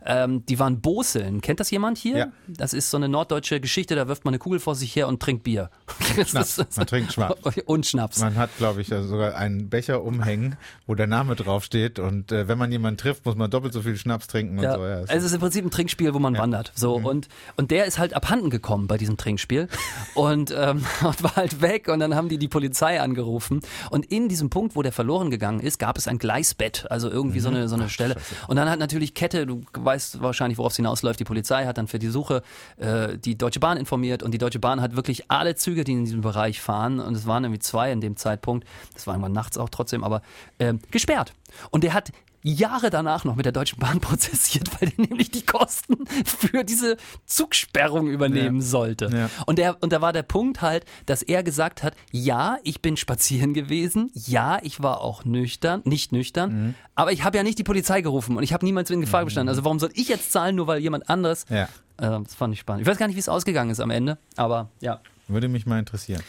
Ähm, 0.05 0.45
die 0.45 0.59
waren 0.59 0.81
Boseln. 0.81 1.41
Kennt 1.41 1.59
das 1.59 1.71
jemand 1.71 1.97
hier? 1.97 2.17
Ja. 2.17 2.27
Das 2.47 2.73
ist 2.73 2.89
so 2.89 2.97
eine 2.97 3.09
norddeutsche 3.09 3.59
Geschichte, 3.59 3.95
da 3.95 4.07
wirft 4.07 4.25
man 4.25 4.33
eine 4.33 4.39
Kugel 4.39 4.59
vor 4.59 4.75
sich 4.75 4.95
her 4.95 5.07
und 5.07 5.21
trinkt 5.21 5.43
Bier. 5.43 5.69
Schnaps. 6.25 6.57
Man 6.75 6.87
trinkt 6.87 7.13
Schnaps. 7.13 7.57
Und 7.65 7.85
Schnaps. 7.85 8.19
Man 8.19 8.35
hat, 8.35 8.49
glaube 8.57 8.81
ich, 8.81 8.87
sogar 8.87 9.35
einen 9.35 9.69
Becher 9.69 10.03
umhängen, 10.03 10.57
wo 10.85 10.95
der 10.95 11.07
Name 11.07 11.35
draufsteht 11.35 11.99
und 11.99 12.31
äh, 12.31 12.47
wenn 12.47 12.57
man 12.57 12.71
jemanden 12.71 12.97
trifft, 12.97 13.25
muss 13.25 13.35
man 13.35 13.49
doppelt 13.49 13.73
so 13.73 13.81
viel 13.81 13.97
Schnaps 13.97 14.16
trinken 14.25 14.57
und 14.57 14.63
ja. 14.63 14.73
so. 14.73 14.85
Ja, 14.85 15.01
es 15.01 15.23
ist 15.23 15.33
im 15.33 15.39
Prinzip 15.39 15.65
ein 15.65 15.71
Trinkspiel, 15.71 16.13
wo 16.13 16.19
man 16.19 16.33
ja. 16.33 16.41
wandert. 16.41 16.71
So 16.75 16.97
mhm. 16.99 17.05
und 17.05 17.27
und 17.55 17.71
der 17.71 17.85
ist 17.85 17.99
halt 17.99 18.13
abhanden 18.13 18.49
gekommen 18.49 18.87
bei 18.87 18.97
diesem 18.97 19.17
Trinkspiel 19.17 19.67
und, 20.15 20.51
ähm, 20.51 20.83
und 21.03 21.23
war 21.23 21.35
halt 21.35 21.61
weg 21.61 21.87
und 21.89 21.99
dann 21.99 22.15
haben 22.15 22.29
die 22.29 22.37
die 22.37 22.47
Polizei 22.47 22.99
angerufen 22.99 23.61
und 23.91 24.05
in 24.05 24.29
diesem 24.29 24.49
Punkt, 24.49 24.75
wo 24.75 24.81
der 24.81 24.91
verloren 24.91 25.29
gegangen 25.29 25.59
ist, 25.59 25.77
gab 25.77 25.97
es 25.97 26.07
ein 26.07 26.17
Gleisbett, 26.17 26.89
also 26.89 27.09
irgendwie 27.09 27.37
mhm. 27.39 27.43
so 27.43 27.49
eine 27.49 27.67
so 27.67 27.75
eine 27.75 27.85
Ach, 27.85 27.89
Stelle. 27.89 28.13
Scheiße. 28.13 28.47
Und 28.47 28.55
dann 28.55 28.69
hat 28.69 28.79
natürlich 28.79 29.13
Kette, 29.13 29.45
du 29.45 29.61
weißt 29.73 30.21
wahrscheinlich, 30.21 30.57
worauf 30.57 30.71
es 30.71 30.77
hinausläuft. 30.77 31.19
Die 31.19 31.25
Polizei 31.25 31.65
hat 31.65 31.77
dann 31.77 31.87
für 31.87 31.99
die 31.99 32.07
Suche 32.07 32.41
äh, 32.77 33.17
die 33.17 33.37
Deutsche 33.37 33.59
Bahn 33.59 33.77
informiert 33.77 34.23
und 34.23 34.31
die 34.31 34.37
Deutsche 34.37 34.59
Bahn 34.59 34.81
hat 34.81 34.95
wirklich 34.95 35.29
alle 35.29 35.55
Züge, 35.55 35.83
die 35.83 35.93
in 35.93 36.05
diesem 36.05 36.21
Bereich 36.21 36.61
fahren 36.61 36.99
und 36.99 37.15
es 37.15 37.27
waren 37.27 37.43
irgendwie 37.43 37.59
zwei 37.59 37.91
in 37.91 38.01
dem 38.01 38.15
Zeitpunkt, 38.15 38.67
das 38.93 39.07
war 39.07 39.13
irgendwann 39.13 39.33
nachts 39.33 39.57
auch 39.57 39.69
trotzdem, 39.69 40.03
aber 40.03 40.21
äh, 40.57 40.73
gesperrt. 40.91 41.33
Und 41.71 41.83
der 41.83 41.93
hat 41.93 42.11
Jahre 42.53 42.89
danach 42.89 43.23
noch 43.23 43.35
mit 43.35 43.45
der 43.45 43.51
Deutschen 43.51 43.79
Bahn 43.79 43.99
prozessiert, 44.01 44.69
weil 44.79 44.91
er 44.97 45.05
nämlich 45.07 45.31
die 45.31 45.45
Kosten 45.45 46.05
für 46.25 46.63
diese 46.63 46.97
Zugsperrung 47.25 48.07
übernehmen 48.07 48.57
ja. 48.57 48.65
sollte. 48.65 49.09
Ja. 49.11 49.29
Und, 49.45 49.59
der, 49.59 49.81
und 49.81 49.93
da 49.93 50.01
war 50.01 50.13
der 50.13 50.23
Punkt 50.23 50.61
halt, 50.61 50.85
dass 51.05 51.21
er 51.23 51.43
gesagt 51.43 51.83
hat, 51.83 51.93
ja, 52.11 52.57
ich 52.63 52.81
bin 52.81 52.97
spazieren 52.97 53.53
gewesen, 53.53 54.11
ja, 54.13 54.59
ich 54.61 54.81
war 54.81 55.01
auch 55.01 55.25
nüchtern, 55.25 55.81
nicht 55.85 56.11
nüchtern, 56.11 56.51
mhm. 56.51 56.75
aber 56.95 57.11
ich 57.11 57.23
habe 57.23 57.37
ja 57.37 57.43
nicht 57.43 57.59
die 57.59 57.63
Polizei 57.63 58.01
gerufen 58.01 58.37
und 58.37 58.43
ich 58.43 58.53
habe 58.53 58.65
niemals 58.65 58.89
in 58.89 59.01
Gefahr 59.01 59.25
gestanden. 59.25 59.49
Also 59.49 59.63
warum 59.63 59.79
soll 59.79 59.91
ich 59.93 60.07
jetzt 60.07 60.31
zahlen, 60.31 60.55
nur 60.55 60.67
weil 60.67 60.79
jemand 60.79 61.09
anderes? 61.09 61.45
Ja. 61.49 61.63
Äh, 61.97 62.23
das 62.23 62.35
fand 62.35 62.53
ich 62.53 62.59
spannend. 62.59 62.81
Ich 62.81 62.87
weiß 62.87 62.97
gar 62.97 63.07
nicht, 63.07 63.15
wie 63.15 63.19
es 63.19 63.29
ausgegangen 63.29 63.69
ist 63.71 63.79
am 63.79 63.89
Ende, 63.89 64.17
aber 64.35 64.69
ja. 64.79 64.99
Würde 65.27 65.49
mich 65.49 65.65
mal 65.65 65.79
interessieren. 65.79 66.21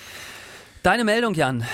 Deine 0.82 1.04
Meldung, 1.04 1.34
Jan. 1.34 1.64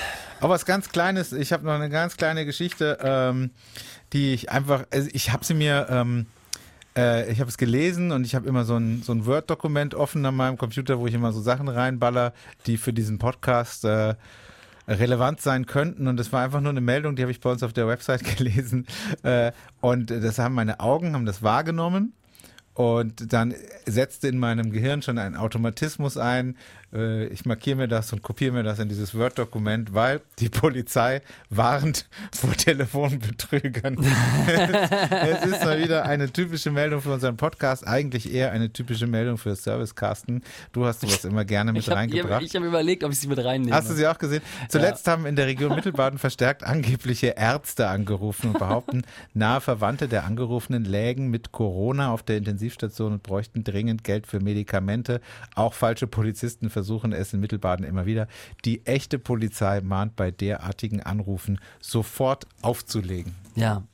Aber 0.40 0.54
was 0.54 0.66
ganz 0.66 0.90
Kleines, 0.90 1.32
ich 1.32 1.52
habe 1.52 1.64
noch 1.64 1.72
eine 1.72 1.88
ganz 1.88 2.16
kleine 2.16 2.44
Geschichte. 2.44 2.98
Ähm, 3.02 3.50
die 4.14 4.32
ich 4.32 4.50
einfach, 4.50 4.86
also 4.90 5.10
ich 5.12 5.32
habe 5.32 5.44
sie 5.44 5.54
mir, 5.54 5.88
ähm, 5.90 6.26
äh, 6.96 7.30
ich 7.30 7.40
habe 7.40 7.50
es 7.50 7.58
gelesen 7.58 8.12
und 8.12 8.24
ich 8.24 8.34
habe 8.34 8.48
immer 8.48 8.64
so 8.64 8.76
ein, 8.76 9.02
so 9.02 9.12
ein 9.12 9.26
Word-Dokument 9.26 9.94
offen 9.94 10.24
an 10.24 10.36
meinem 10.36 10.56
Computer, 10.56 10.98
wo 11.00 11.06
ich 11.08 11.14
immer 11.14 11.32
so 11.32 11.42
Sachen 11.42 11.68
reinballer, 11.68 12.32
die 12.66 12.76
für 12.76 12.92
diesen 12.92 13.18
Podcast 13.18 13.84
äh, 13.84 14.14
relevant 14.86 15.40
sein 15.40 15.66
könnten. 15.66 16.06
Und 16.06 16.16
das 16.16 16.32
war 16.32 16.44
einfach 16.44 16.60
nur 16.60 16.70
eine 16.70 16.80
Meldung, 16.80 17.16
die 17.16 17.22
habe 17.22 17.32
ich 17.32 17.40
bei 17.40 17.50
uns 17.50 17.64
auf 17.64 17.72
der 17.72 17.88
Website 17.88 18.24
gelesen. 18.38 18.86
Äh, 19.24 19.50
und 19.80 20.10
das 20.10 20.38
haben 20.38 20.54
meine 20.54 20.78
Augen, 20.78 21.14
haben 21.14 21.26
das 21.26 21.42
wahrgenommen. 21.42 22.12
Und 22.74 23.32
dann 23.32 23.54
setzte 23.86 24.28
in 24.28 24.38
meinem 24.38 24.72
Gehirn 24.72 25.00
schon 25.02 25.18
ein 25.18 25.36
Automatismus 25.36 26.16
ein, 26.16 26.56
äh, 26.94 27.26
ich 27.26 27.44
markiere 27.44 27.76
mir 27.76 27.88
das 27.88 28.12
und 28.12 28.22
kopiere 28.22 28.52
mir 28.52 28.62
das 28.62 28.78
in 28.78 28.88
dieses 28.88 29.14
Word-Dokument, 29.14 29.94
weil 29.94 30.20
die 30.38 30.48
Polizei 30.48 31.22
warnt 31.50 32.06
vor 32.32 32.52
Telefonbetrügern. 32.52 33.98
es 34.46 35.44
ist 35.44 35.64
mal 35.64 35.82
wieder 35.82 36.04
eine 36.04 36.32
typische 36.32 36.70
Meldung 36.70 37.00
für 37.00 37.12
unseren 37.12 37.36
Podcast, 37.36 37.86
eigentlich 37.86 38.32
eher 38.32 38.52
eine 38.52 38.72
typische 38.72 39.06
Meldung 39.06 39.38
für 39.38 39.54
Servicecasten. 39.56 40.42
Du 40.72 40.86
hast 40.86 41.00
sowas 41.00 41.24
immer 41.24 41.44
gerne 41.44 41.72
mit 41.72 41.82
ich 41.82 41.88
hab, 41.88 41.96
reingebracht. 41.96 42.42
Ich 42.42 42.54
habe 42.54 42.64
hab 42.64 42.70
überlegt, 42.70 43.02
ob 43.04 43.12
ich 43.12 43.18
sie 43.18 43.28
mit 43.28 43.38
reinnehme. 43.38 43.74
Hast 43.74 43.90
du 43.90 43.94
sie 43.94 44.06
auch 44.06 44.18
gesehen? 44.18 44.42
Zuletzt 44.68 45.06
ja. 45.06 45.14
haben 45.14 45.26
in 45.26 45.36
der 45.36 45.46
Region 45.46 45.74
Mittelbaden 45.74 46.18
verstärkt 46.18 46.64
angebliche 46.64 47.34
Ärzte 47.36 47.88
angerufen 47.88 48.50
und 48.50 48.58
behaupten, 48.58 49.02
nahe 49.34 49.60
Verwandte 49.60 50.08
der 50.08 50.24
Angerufenen 50.24 50.84
lägen 50.84 51.28
mit 51.28 51.52
Corona 51.52 52.12
auf 52.12 52.22
der 52.22 52.36
Intensivstation 52.36 53.14
und 53.14 53.22
bräuchten 53.22 53.64
dringend 53.64 54.04
Geld 54.04 54.26
für 54.26 54.40
Medikamente. 54.40 55.20
Auch 55.54 55.74
falsche 55.74 56.06
Polizisten 56.06 56.70
versuchen 56.70 56.83
versuchen 56.84 57.12
es 57.12 57.32
in 57.32 57.40
Mittelbaden 57.40 57.86
immer 57.86 58.04
wieder. 58.04 58.28
Die 58.66 58.84
echte 58.84 59.18
Polizei 59.18 59.80
mahnt 59.80 60.16
bei 60.16 60.30
derartigen 60.30 61.00
Anrufen 61.00 61.58
sofort 61.80 62.46
aufzulegen. 62.60 63.34
Ja, 63.54 63.84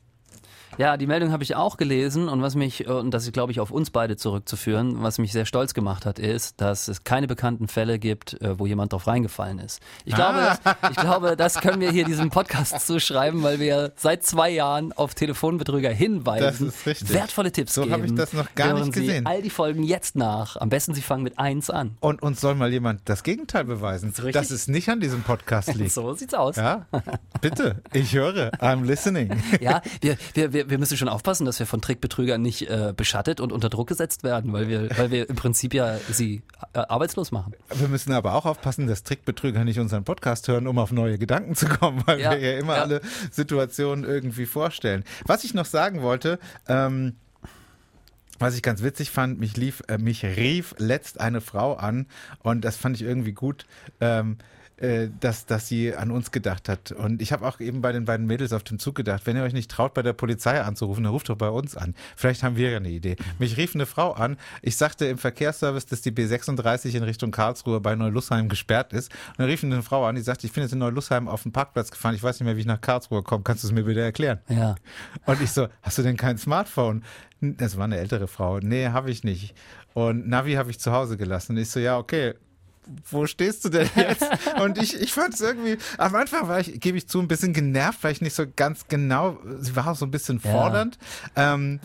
ja, 0.77 0.97
die 0.97 1.07
Meldung 1.07 1.31
habe 1.31 1.43
ich 1.43 1.55
auch 1.55 1.77
gelesen 1.77 2.29
und 2.29 2.41
was 2.41 2.55
mich, 2.55 2.87
äh, 2.87 2.91
und 2.91 3.11
das 3.11 3.25
ist, 3.25 3.33
glaube 3.33 3.51
ich, 3.51 3.59
auf 3.59 3.71
uns 3.71 3.89
beide 3.89 4.17
zurückzuführen, 4.17 5.01
was 5.03 5.17
mich 5.17 5.31
sehr 5.31 5.45
stolz 5.45 5.73
gemacht 5.73 6.05
hat, 6.05 6.19
ist, 6.19 6.61
dass 6.61 6.87
es 6.87 7.03
keine 7.03 7.27
bekannten 7.27 7.67
Fälle 7.67 7.99
gibt, 7.99 8.41
äh, 8.41 8.57
wo 8.57 8.65
jemand 8.65 8.93
drauf 8.93 9.07
reingefallen 9.07 9.59
ist. 9.59 9.81
Ich 10.05 10.15
glaube, 10.15 10.39
ah. 10.39 10.57
das, 10.63 10.91
ich 10.91 10.97
glaube, 10.97 11.35
das 11.35 11.59
können 11.59 11.81
wir 11.81 11.91
hier 11.91 12.05
diesem 12.05 12.29
Podcast 12.29 12.85
zuschreiben, 12.85 13.43
weil 13.43 13.59
wir 13.59 13.93
seit 13.95 14.23
zwei 14.23 14.49
Jahren 14.49 14.93
auf 14.93 15.13
Telefonbetrüger 15.13 15.91
hinweisen. 15.91 16.43
Das 16.43 16.61
ist 16.61 16.85
richtig. 16.85 17.13
Wertvolle 17.13 17.51
Tipps 17.51 17.73
so 17.73 17.81
geben. 17.81 17.91
So 17.91 17.97
habe 17.97 18.05
ich 18.07 18.15
das 18.15 18.33
noch 18.33 18.55
gar 18.55 18.73
nicht 18.73 18.93
gesehen. 18.93 19.23
Sie 19.23 19.25
all 19.25 19.41
die 19.41 19.49
Folgen 19.49 19.83
jetzt 19.83 20.15
nach. 20.15 20.57
Am 20.57 20.69
besten 20.69 20.93
Sie 20.93 21.01
fangen 21.01 21.23
mit 21.23 21.37
eins 21.37 21.69
an. 21.69 21.97
Und 21.99 22.21
uns 22.21 22.41
soll 22.41 22.55
mal 22.55 22.71
jemand 22.71 23.01
das 23.05 23.23
Gegenteil 23.23 23.65
beweisen, 23.65 24.13
das 24.15 24.31
dass 24.31 24.51
es 24.51 24.67
nicht 24.67 24.89
an 24.89 24.99
diesem 24.99 25.23
Podcast 25.23 25.73
liegt. 25.75 25.91
so 25.91 26.13
sieht's 26.13 26.33
aus. 26.33 26.55
Ja, 26.55 26.85
bitte. 27.41 27.81
Ich 27.93 28.13
höre. 28.13 28.51
I'm 28.59 28.85
listening. 28.85 29.31
Ja, 29.59 29.81
wir, 30.01 30.17
wir, 30.33 30.53
wir 30.53 30.60
wir, 30.61 30.69
wir 30.69 30.77
müssen 30.77 30.97
schon 30.97 31.09
aufpassen, 31.09 31.45
dass 31.45 31.59
wir 31.59 31.65
von 31.65 31.81
Trickbetrügern 31.81 32.41
nicht 32.41 32.69
äh, 32.69 32.93
beschattet 32.95 33.39
und 33.39 33.51
unter 33.51 33.69
Druck 33.69 33.87
gesetzt 33.87 34.23
werden, 34.23 34.53
weil 34.53 34.67
wir, 34.67 34.89
weil 34.97 35.11
wir 35.11 35.29
im 35.29 35.35
Prinzip 35.35 35.73
ja 35.73 35.97
sie 36.09 36.43
äh, 36.73 36.79
arbeitslos 36.79 37.31
machen. 37.31 37.53
Wir 37.73 37.87
müssen 37.87 38.11
aber 38.13 38.35
auch 38.35 38.45
aufpassen, 38.45 38.87
dass 38.87 39.03
Trickbetrüger 39.03 39.63
nicht 39.63 39.79
unseren 39.79 40.03
Podcast 40.03 40.47
hören, 40.47 40.67
um 40.67 40.77
auf 40.77 40.91
neue 40.91 41.17
Gedanken 41.17 41.55
zu 41.55 41.67
kommen, 41.67 42.03
weil 42.05 42.19
ja, 42.19 42.31
wir 42.31 42.39
ja 42.39 42.59
immer 42.59 42.75
ja. 42.75 42.83
alle 42.83 43.01
Situationen 43.31 44.03
irgendwie 44.03 44.45
vorstellen. 44.45 45.03
Was 45.25 45.43
ich 45.43 45.53
noch 45.53 45.65
sagen 45.65 46.01
wollte, 46.01 46.39
ähm, 46.67 47.15
was 48.39 48.55
ich 48.55 48.63
ganz 48.63 48.81
witzig 48.81 49.11
fand, 49.11 49.39
mich, 49.39 49.55
lief, 49.55 49.83
äh, 49.87 49.97
mich 49.97 50.23
rief 50.23 50.73
letzt 50.77 51.19
eine 51.19 51.41
Frau 51.41 51.75
an 51.75 52.07
und 52.39 52.65
das 52.65 52.75
fand 52.75 52.95
ich 52.95 53.03
irgendwie 53.03 53.33
gut. 53.33 53.65
Ähm, 53.99 54.37
äh, 54.81 55.09
dass, 55.19 55.45
dass 55.45 55.67
sie 55.67 55.95
an 55.95 56.09
uns 56.09 56.31
gedacht 56.31 56.67
hat. 56.67 56.91
Und 56.91 57.21
ich 57.21 57.31
habe 57.31 57.47
auch 57.47 57.59
eben 57.59 57.81
bei 57.81 57.91
den 57.91 58.05
beiden 58.05 58.25
Mädels 58.25 58.51
auf 58.51 58.63
dem 58.63 58.79
Zug 58.79 58.95
gedacht, 58.95 59.27
wenn 59.27 59.37
ihr 59.37 59.43
euch 59.43 59.53
nicht 59.53 59.69
traut, 59.69 59.93
bei 59.93 60.01
der 60.01 60.13
Polizei 60.13 60.59
anzurufen, 60.59 61.03
dann 61.03 61.13
ruft 61.13 61.29
doch 61.29 61.37
bei 61.37 61.49
uns 61.49 61.77
an. 61.77 61.93
Vielleicht 62.15 62.41
haben 62.41 62.55
wir 62.55 62.71
ja 62.71 62.77
eine 62.77 62.89
Idee. 62.89 63.15
Mich 63.37 63.57
rief 63.57 63.75
eine 63.75 63.85
Frau 63.85 64.13
an. 64.13 64.37
Ich 64.63 64.77
sagte 64.77 65.05
im 65.05 65.19
Verkehrsservice, 65.19 65.85
dass 65.85 66.01
die 66.01 66.11
B36 66.11 66.95
in 66.95 67.03
Richtung 67.03 67.29
Karlsruhe 67.29 67.79
bei 67.79 67.95
Neulussheim 67.95 68.49
gesperrt 68.49 68.91
ist. 68.91 69.11
Und 69.29 69.39
dann 69.39 69.47
rief 69.47 69.63
eine 69.63 69.83
Frau 69.83 70.05
an, 70.05 70.15
die 70.15 70.21
sagte, 70.21 70.47
ich 70.47 70.53
bin 70.53 70.63
jetzt 70.63 70.73
in 70.73 70.79
Neulussheim 70.79 71.27
auf 71.27 71.43
dem 71.43 71.51
Parkplatz 71.51 71.91
gefahren. 71.91 72.15
Ich 72.15 72.23
weiß 72.23 72.39
nicht 72.39 72.45
mehr, 72.45 72.55
wie 72.55 72.61
ich 72.61 72.65
nach 72.65 72.81
Karlsruhe 72.81 73.21
komme. 73.21 73.43
Kannst 73.43 73.63
du 73.63 73.67
es 73.67 73.73
mir 73.73 73.83
bitte 73.83 74.01
erklären? 74.01 74.39
Ja. 74.49 74.75
Und 75.27 75.41
ich 75.41 75.51
so, 75.51 75.67
hast 75.83 75.99
du 75.99 76.01
denn 76.01 76.17
kein 76.17 76.39
Smartphone? 76.39 77.03
Das 77.39 77.77
war 77.77 77.83
eine 77.83 77.97
ältere 77.97 78.27
Frau. 78.27 78.59
Nee, 78.59 78.87
habe 78.87 79.11
ich 79.11 79.23
nicht. 79.23 79.55
Und 79.93 80.27
Navi 80.27 80.53
habe 80.53 80.71
ich 80.71 80.79
zu 80.79 80.91
Hause 80.91 81.17
gelassen. 81.17 81.51
Und 81.51 81.61
ich 81.61 81.69
so, 81.69 81.79
ja, 81.79 81.97
okay, 81.97 82.33
wo 83.09 83.25
stehst 83.25 83.65
du 83.65 83.69
denn 83.69 83.89
jetzt? 83.95 84.25
Und 84.61 84.77
ich, 84.77 84.99
ich 84.99 85.13
fand 85.13 85.33
es 85.33 85.41
irgendwie, 85.41 85.77
am 85.97 86.15
Anfang 86.15 86.47
war 86.47 86.59
ich, 86.59 86.79
gebe 86.79 86.97
ich 86.97 87.07
zu, 87.07 87.19
ein 87.19 87.27
bisschen 87.27 87.53
genervt, 87.53 87.99
weil 88.03 88.11
ich 88.11 88.21
nicht 88.21 88.35
so 88.35 88.45
ganz 88.55 88.87
genau, 88.87 89.39
sie 89.59 89.75
war 89.75 89.87
auch 89.87 89.95
so 89.95 90.05
ein 90.05 90.11
bisschen 90.11 90.39
fordernd. 90.39 90.97
Ja. 91.35 91.53
Ähm, 91.53 91.79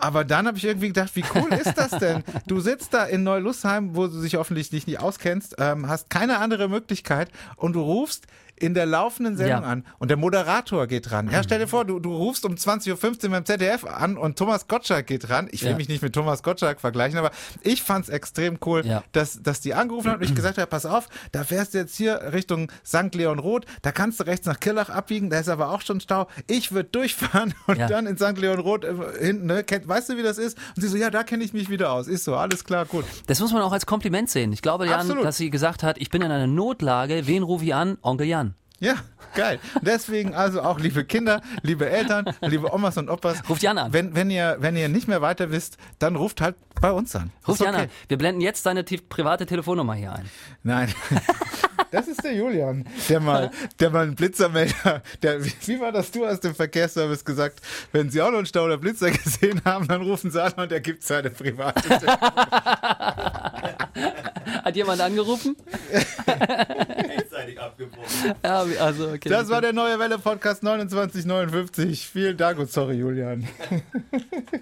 aber 0.00 0.24
dann 0.24 0.46
habe 0.46 0.56
ich 0.56 0.64
irgendwie 0.64 0.88
gedacht, 0.88 1.14
wie 1.14 1.24
cool 1.34 1.52
ist 1.52 1.74
das 1.74 1.90
denn? 1.90 2.24
Du 2.46 2.60
sitzt 2.60 2.94
da 2.94 3.04
in 3.04 3.24
Neulussheim, 3.24 3.94
wo 3.94 4.06
du 4.06 4.22
dich 4.22 4.38
offensichtlich 4.38 4.86
nicht 4.86 5.00
auskennst, 5.00 5.56
ähm, 5.58 5.86
hast 5.86 6.08
keine 6.08 6.38
andere 6.38 6.68
Möglichkeit 6.68 7.30
und 7.56 7.74
du 7.74 7.82
rufst 7.82 8.26
in 8.62 8.74
der 8.74 8.86
laufenden 8.86 9.36
Sendung 9.36 9.62
Ja. 9.62 9.68
an 9.68 9.84
und 9.98 10.08
der 10.08 10.16
Moderator 10.16 10.86
geht 10.86 11.10
ran. 11.10 11.28
Ja, 11.30 11.42
stell 11.42 11.58
dir 11.58 11.66
vor, 11.66 11.84
du, 11.84 11.98
du 11.98 12.14
rufst 12.16 12.44
um 12.46 12.54
20.15 12.54 13.24
Uhr 13.24 13.30
beim 13.30 13.44
ZDF 13.44 13.84
an 13.84 14.16
und 14.16 14.38
Thomas 14.38 14.68
Gottschalk 14.68 15.06
geht 15.06 15.28
ran. 15.30 15.48
Ich 15.50 15.62
will 15.62 15.70
Ja. 15.72 15.76
mich 15.76 15.88
nicht 15.88 16.02
mit 16.02 16.12
Thomas 16.14 16.42
Gottschalk 16.42 16.80
vergleichen, 16.80 17.18
aber 17.18 17.30
ich 17.62 17.82
fand's 17.82 18.08
extrem 18.08 18.58
cool, 18.64 18.86
Ja. 18.86 19.02
dass, 19.12 19.42
dass 19.42 19.60
die 19.60 19.74
angerufen 19.74 20.10
hat 20.10 20.18
und 20.18 20.24
ich 20.24 20.34
gesagt 20.34 20.58
habe, 20.58 20.66
pass 20.68 20.86
auf, 20.86 21.08
da 21.32 21.44
fährst 21.44 21.74
du 21.74 21.78
jetzt 21.78 21.96
hier 21.96 22.32
Richtung 22.32 22.70
St. 22.86 23.14
Leon 23.14 23.38
Roth, 23.38 23.66
da 23.82 23.92
kannst 23.92 24.20
du 24.20 24.24
rechts 24.24 24.46
nach 24.46 24.60
Kirlach 24.60 24.88
abbiegen, 24.90 25.28
da 25.30 25.38
ist 25.38 25.48
aber 25.48 25.70
auch 25.70 25.80
schon 25.82 26.00
Stau. 26.00 26.28
Ich 26.46 26.72
würde 26.72 26.88
durchfahren 26.90 27.54
und 27.66 27.78
dann 27.78 28.06
in 28.06 28.16
St. 28.16 28.38
Leon 28.38 28.60
Roth 28.60 28.84
äh, 28.84 28.94
hinten, 29.20 29.46
ne, 29.46 29.64
kennt, 29.64 29.88
weißt 29.88 30.10
du, 30.10 30.16
wie 30.16 30.22
das 30.22 30.38
ist? 30.38 30.56
Und 30.76 30.82
sie 30.82 30.88
so, 30.88 30.96
ja, 30.96 31.10
da 31.10 31.24
kenne 31.24 31.42
ich 31.42 31.52
mich 31.52 31.68
wieder 31.68 31.92
aus. 31.92 32.06
Ist 32.06 32.24
so, 32.24 32.36
alles 32.36 32.64
klar, 32.64 32.84
gut. 32.86 33.04
Das 33.26 33.40
muss 33.40 33.52
man 33.52 33.62
auch 33.62 33.72
als 33.72 33.86
Kompliment 33.86 34.30
sehen. 34.30 34.52
Ich 34.52 34.62
glaube, 34.62 34.86
Jan, 34.86 35.00
Absolut. 35.00 35.24
dass 35.24 35.36
sie 35.36 35.50
gesagt 35.50 35.82
hat, 35.82 35.98
ich 35.98 36.10
bin 36.10 36.22
in 36.22 36.30
einer 36.30 36.46
Notlage. 36.46 37.26
Wen 37.26 37.42
rufe 37.42 37.64
ich 37.64 37.74
an? 37.74 37.98
Onkel 38.02 38.26
Jan. 38.26 38.51
Ja, 38.82 38.96
geil. 39.36 39.60
Deswegen 39.80 40.34
also 40.34 40.60
auch 40.60 40.80
liebe 40.80 41.04
Kinder, 41.04 41.40
liebe 41.62 41.88
Eltern, 41.88 42.24
liebe 42.40 42.72
Omas 42.74 42.98
und 42.98 43.08
Opas. 43.08 43.48
Ruft 43.48 43.62
Jan 43.62 43.78
an. 43.78 43.92
Wenn, 43.92 44.16
wenn, 44.16 44.28
ihr, 44.28 44.56
wenn 44.58 44.74
ihr 44.76 44.88
nicht 44.88 45.06
mehr 45.06 45.22
weiter 45.22 45.52
wisst, 45.52 45.76
dann 46.00 46.16
ruft 46.16 46.40
halt 46.40 46.56
bei 46.80 46.90
uns 46.90 47.14
an. 47.14 47.30
Ruf 47.46 47.60
Ist 47.60 47.64
Jan 47.64 47.74
okay. 47.76 47.84
an. 47.84 47.90
Wir 48.08 48.18
blenden 48.18 48.40
jetzt 48.40 48.66
deine 48.66 48.84
ti- 48.84 48.96
private 48.98 49.46
Telefonnummer 49.46 49.94
hier 49.94 50.12
ein. 50.12 50.28
Nein. 50.64 50.92
Das 51.90 52.08
ist 52.08 52.24
der 52.24 52.34
Julian, 52.34 52.86
der 53.10 53.20
mal, 53.20 53.50
der 53.78 53.90
mal 53.90 54.04
einen 54.04 54.14
Blitzermelder, 54.14 55.02
der, 55.20 55.44
wie, 55.44 55.78
war 55.78 55.92
das 55.92 56.10
du 56.10 56.24
aus 56.24 56.40
dem 56.40 56.54
Verkehrsservice 56.54 57.22
gesagt, 57.22 57.60
wenn 57.92 58.08
Sie 58.08 58.22
auch 58.22 58.30
noch 58.30 58.38
einen 58.38 58.46
Stau 58.46 58.64
oder 58.64 58.78
Blitzer 58.78 59.10
gesehen 59.10 59.60
haben, 59.66 59.86
dann 59.88 60.00
rufen 60.00 60.30
Sie 60.30 60.42
an 60.42 60.54
und 60.54 60.72
er 60.72 60.80
gibt 60.80 61.02
seine 61.02 61.28
private. 61.28 61.82
Hat 64.64 64.74
jemand 64.74 65.02
angerufen? 65.02 65.54
Rechtzeitig 67.42 67.60
abgebrochen. 67.60 68.34
Ja, 68.44 68.64
also, 68.80 69.08
okay. 69.08 69.28
Das 69.28 69.48
war 69.48 69.60
der 69.60 69.72
neue 69.72 69.98
Welle 69.98 70.18
Podcast 70.18 70.60
2959. 70.60 72.08
Vielen 72.08 72.36
Dank 72.36 72.58
und 72.58 72.70
sorry, 72.70 72.96
Julian. 72.96 73.46